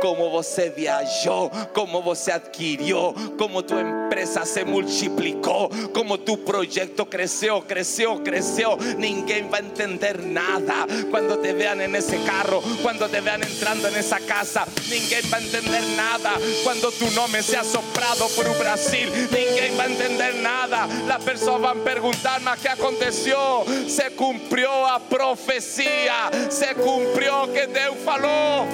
[0.00, 7.62] como você viajou, como você adquiriu, como tua empresa se multiplicou, como tu projeto cresceu,
[7.62, 8.76] cresceu, cresceu.
[8.98, 14.66] Ninguém vai entender nada quando te vean nesse carro, quando te vean entrando nessa casa.
[14.88, 16.30] Ninguém vai entender nada
[16.62, 19.10] quando tu nome seja soprado por o Brasil.
[19.10, 20.84] Ninguém vai entender nada.
[20.84, 23.64] As pessoas vão perguntar: mas que aconteceu?
[23.88, 28.66] Se cumpriu a profecia, se cumpriu o que Deus falou.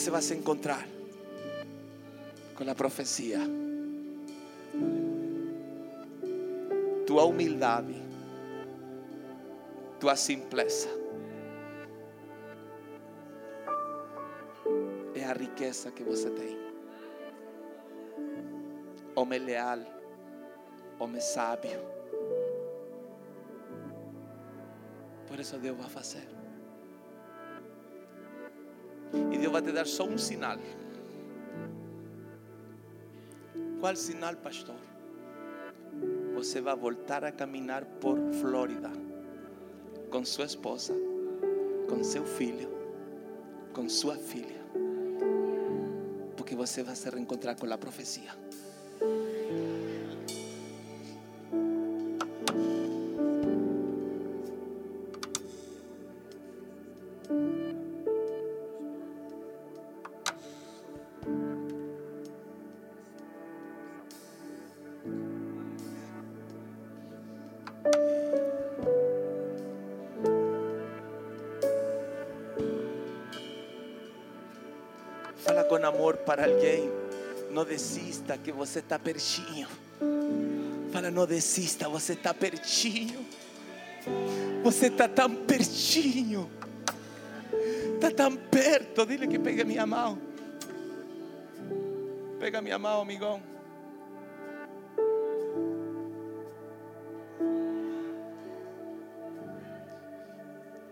[0.00, 0.88] Você vai se encontrar
[2.54, 3.38] com a profecia.
[7.06, 8.02] Tua humildade,
[9.98, 10.88] tua simpleza
[15.14, 16.58] é a riqueza que você tem.
[19.14, 19.80] Homem leal,
[20.98, 21.78] homem sábio.
[25.28, 26.39] Por isso Deus vai fazer.
[29.32, 30.58] E Deus vai te dar só um sinal.
[33.80, 34.76] Qual sinal, pastor?
[36.34, 38.90] Você vai voltar a caminhar por Flórida
[40.10, 40.94] com sua esposa,
[41.88, 42.68] com seu filho,
[43.72, 44.60] com sua filha,
[46.36, 48.30] porque você vai se reencontrar com a profecia.
[76.30, 76.88] Para alguém.
[77.50, 79.66] Não desista que você está pertinho.
[80.92, 83.26] Fala, não desista, você está pertinho.
[84.62, 86.48] Você está tão pertinho.
[87.96, 89.04] Está tão perto.
[89.06, 90.20] Dile que pegue minha mão.
[92.38, 93.42] Pega minha mão, amigão.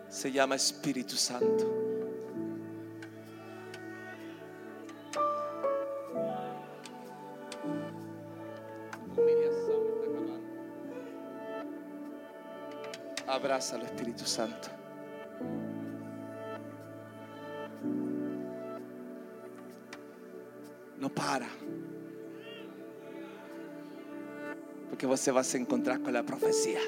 [0.08, 1.77] Se llama Espíritu Santo.
[13.58, 14.70] Abraça ao Espírito Santo.
[20.96, 21.48] Não para.
[24.88, 26.78] Porque você vai se encontrar com a profecia.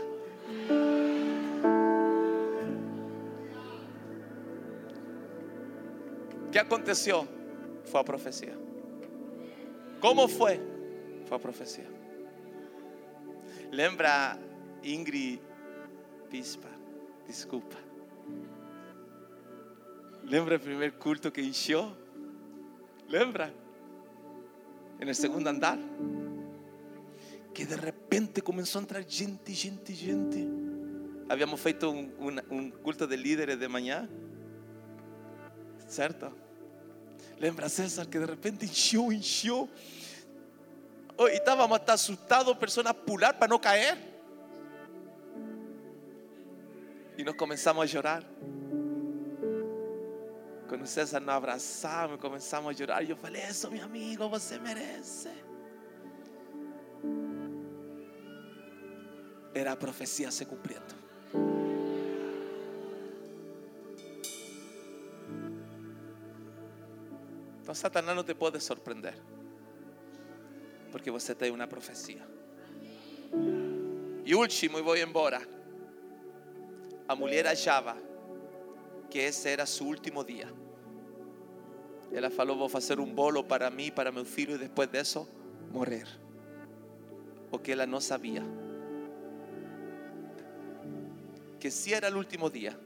[6.47, 7.27] O que aconteceu?
[7.87, 8.57] Foi a profecia.
[10.01, 10.61] Como foi?
[11.27, 11.91] Foi a profecia.
[13.73, 14.39] Lembra
[14.85, 15.50] Ingrid
[16.31, 16.69] Pispa?
[17.27, 17.77] Desculpa.
[20.23, 21.91] Lembra o primeiro culto que encheu?
[23.09, 23.53] Lembra?
[25.05, 25.79] No segundo andar.
[27.53, 30.47] Que de repente começou a entrar gente, gente, gente.
[31.29, 34.09] Habíamos feito um culto de líderes de manhã.
[35.89, 36.33] Certo?
[37.39, 39.69] Lembra César que de repente encheu, encheu.
[41.17, 44.10] Oh, e estávamos até assustados, pessoas pular para não cair
[47.17, 48.25] y nos comenzamos a llorar.
[50.69, 53.03] Con César nos abrazamos y comenzamos a llorar.
[53.03, 55.31] Yo falei, eso mi amigo, você merece.
[59.53, 60.95] Era profecía se cumpliendo.
[67.59, 69.15] Entonces, Satanás no te puede sorprender.
[70.91, 72.27] Porque você tem una profecía.
[74.25, 75.41] Y último, y voy embora.
[77.11, 77.97] A mulher achava
[79.11, 80.49] que esse era seu último dia.
[82.13, 85.29] Ela falou: Vou fazer um bolo para mim, para meu filho, e depois disso,
[85.73, 86.07] morrer.
[87.51, 88.45] O que ela não sabia.
[91.59, 92.79] Que se era o último dia,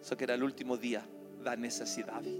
[0.00, 1.04] só que era o último dia
[1.44, 2.34] da necessidade.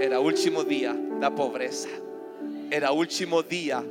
[0.00, 1.90] Era o último dia da pobreza.
[2.70, 3.84] Era o último dia,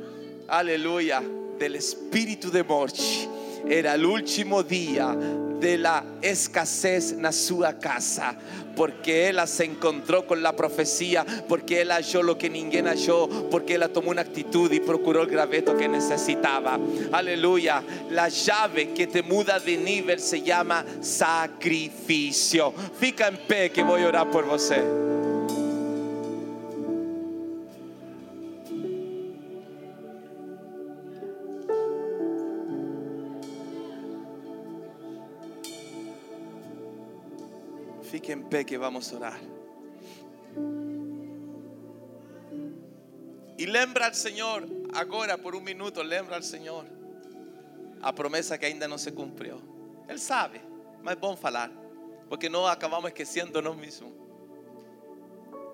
[0.48, 1.20] aleluia,
[1.56, 3.37] del espírito de morte.
[3.66, 5.16] Era o último dia
[5.60, 8.36] de la escasez na sua casa,
[8.76, 13.74] porque ela se encontrou com a profecia, porque ela achou lo que ninguém achou, porque
[13.74, 16.78] ela tomou uma atitude e procurou o graveto que necessitava.
[17.12, 17.82] Aleluia.
[18.10, 22.72] La llave que te muda de nível se llama sacrifício.
[22.98, 25.17] Fica em pé que vou orar por você.
[38.50, 39.38] Pé que vamos orar.
[43.58, 44.62] E lembra ao Senhor,
[44.94, 46.84] agora por um minuto, lembra ao Senhor
[48.00, 49.60] a promessa que ainda não se cumpriu.
[50.08, 50.60] Ele sabe,
[51.02, 51.70] mas é bom falar,
[52.28, 54.12] porque não acabamos esquecendo nós mesmos.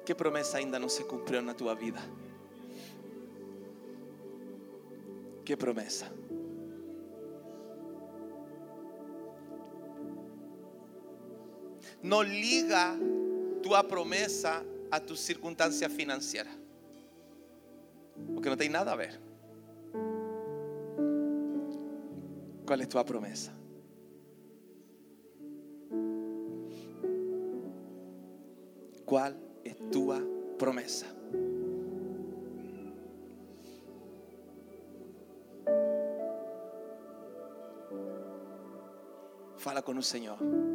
[0.05, 2.01] Que promessa ainda não se cumpriu na tua vida?
[5.45, 6.11] Que promessa?
[12.05, 12.99] No liga
[13.63, 16.51] tua promessa a tu circunstância financeira.
[18.35, 19.19] Porque não tem nada a ver.
[22.67, 23.53] Qual é tua promessa?
[29.07, 29.33] Qual
[29.65, 30.21] é tua
[30.59, 31.07] promessa?
[39.57, 40.74] Fala com o Senhor.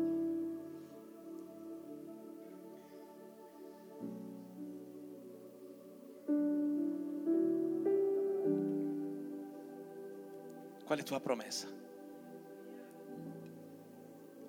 [11.00, 11.68] A tua promessa?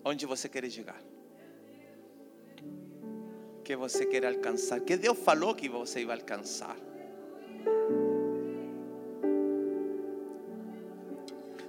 [0.05, 1.01] Onde você quer chegar?
[3.63, 4.81] Que você quer alcançar?
[4.81, 6.77] Que Deus falou que você ia alcançar?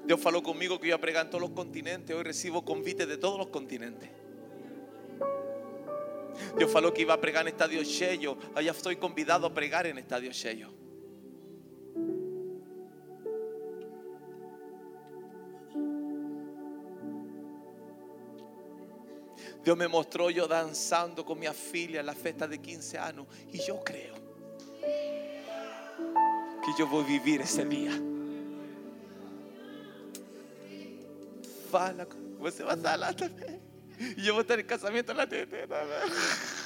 [0.03, 2.09] Deus falou comigo que ia pregar em todos os continentes.
[2.15, 4.09] Hoje recebo convite de todos os continentes.
[6.57, 8.35] Deus falou que iba a pregar en estadio cheio.
[8.55, 10.80] Allá estoy convidado a pregar en estadio cheio.
[19.63, 23.27] Deus me mostrou eu dançando com minha filha na festa de 15 anos.
[23.53, 24.21] E eu creio
[26.75, 27.91] que eu vou viver esse dia.
[31.69, 32.07] Fala,
[32.39, 33.61] você vai estar lá também.
[34.17, 36.60] E eu vou estar em casamento lá dentro também.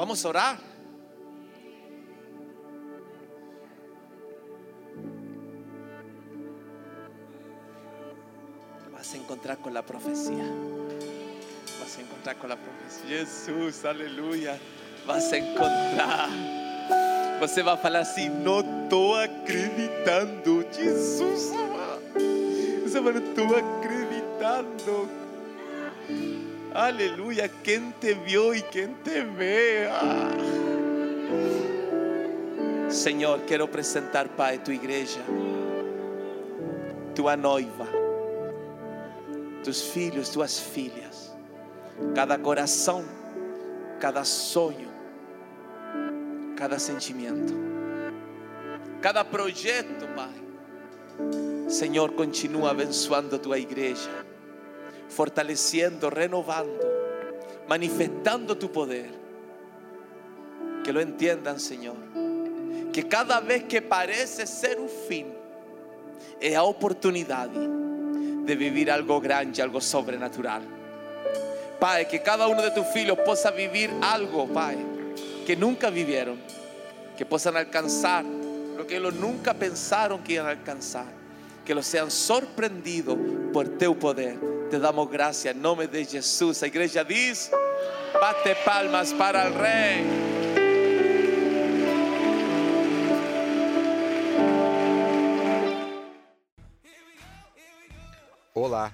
[0.00, 0.58] Vamos a orar.
[8.90, 10.42] Vas a encontrar con la profecía.
[11.80, 13.18] Vas a encontrar con la profecía.
[13.18, 14.58] Jesús, aleluya.
[15.06, 16.30] Vas a encontrar.
[17.38, 20.64] Você vai falar assim: não estou acreditando.
[20.72, 21.52] Jesus.
[22.84, 25.10] Você vai, não estou acreditando.
[26.74, 30.00] Aleluya, quien te vio y quien te vea.
[32.88, 35.20] Señor, quiero presentar, Pai, tu igreja,
[37.14, 37.86] tua noiva,
[39.64, 41.34] tus filhos, tuas filhas,
[42.14, 43.04] cada coração,
[43.98, 44.90] cada sonho,
[46.56, 47.52] cada sentimento,
[49.00, 51.68] cada projeto, Pai.
[51.68, 54.10] Senhor, continua abençoando tua igreja,
[55.10, 56.80] fortalecendo, renovando,
[57.68, 59.10] manifestando tu poder.
[60.84, 61.96] Que lo entiendan, Señor.
[62.92, 65.26] Que cada vez que parece ser un fin,
[66.40, 67.68] es a oportunidade
[68.44, 70.62] de vivir algo grande, algo sobrenatural.
[71.78, 74.76] Pai, que cada uno de tus filhos possa vivir algo, Pai,
[75.46, 76.38] que nunca vivieron,
[77.16, 81.06] que possam alcançar lo que ellos nunca pensaron que iban a alcanzar,
[81.64, 83.16] que los sean sorprendidos
[83.52, 84.49] por teu poder.
[84.70, 86.60] Te damos gracias en nombre de Jesús.
[86.60, 87.50] La iglesia dice,
[88.20, 90.06] bate palmas para el Rey.
[98.54, 98.92] Olá,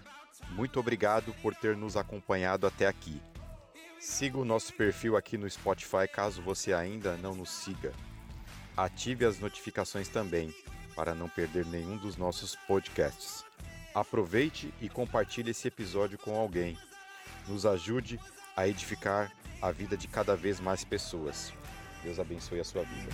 [0.53, 3.21] muito obrigado por ter nos acompanhado até aqui.
[4.01, 7.93] Siga o nosso perfil aqui no Spotify caso você ainda não nos siga.
[8.75, 10.55] Ative as notificações também
[10.95, 13.45] para não perder nenhum dos nossos podcasts.
[13.97, 16.77] Aproveite e compartilhe esse episódio com alguém.
[17.49, 18.21] Nos ajude
[18.55, 19.33] a edificar
[19.63, 21.51] a vida de cada vez mais pessoas.
[22.03, 23.11] Deus abençoe a sua vida.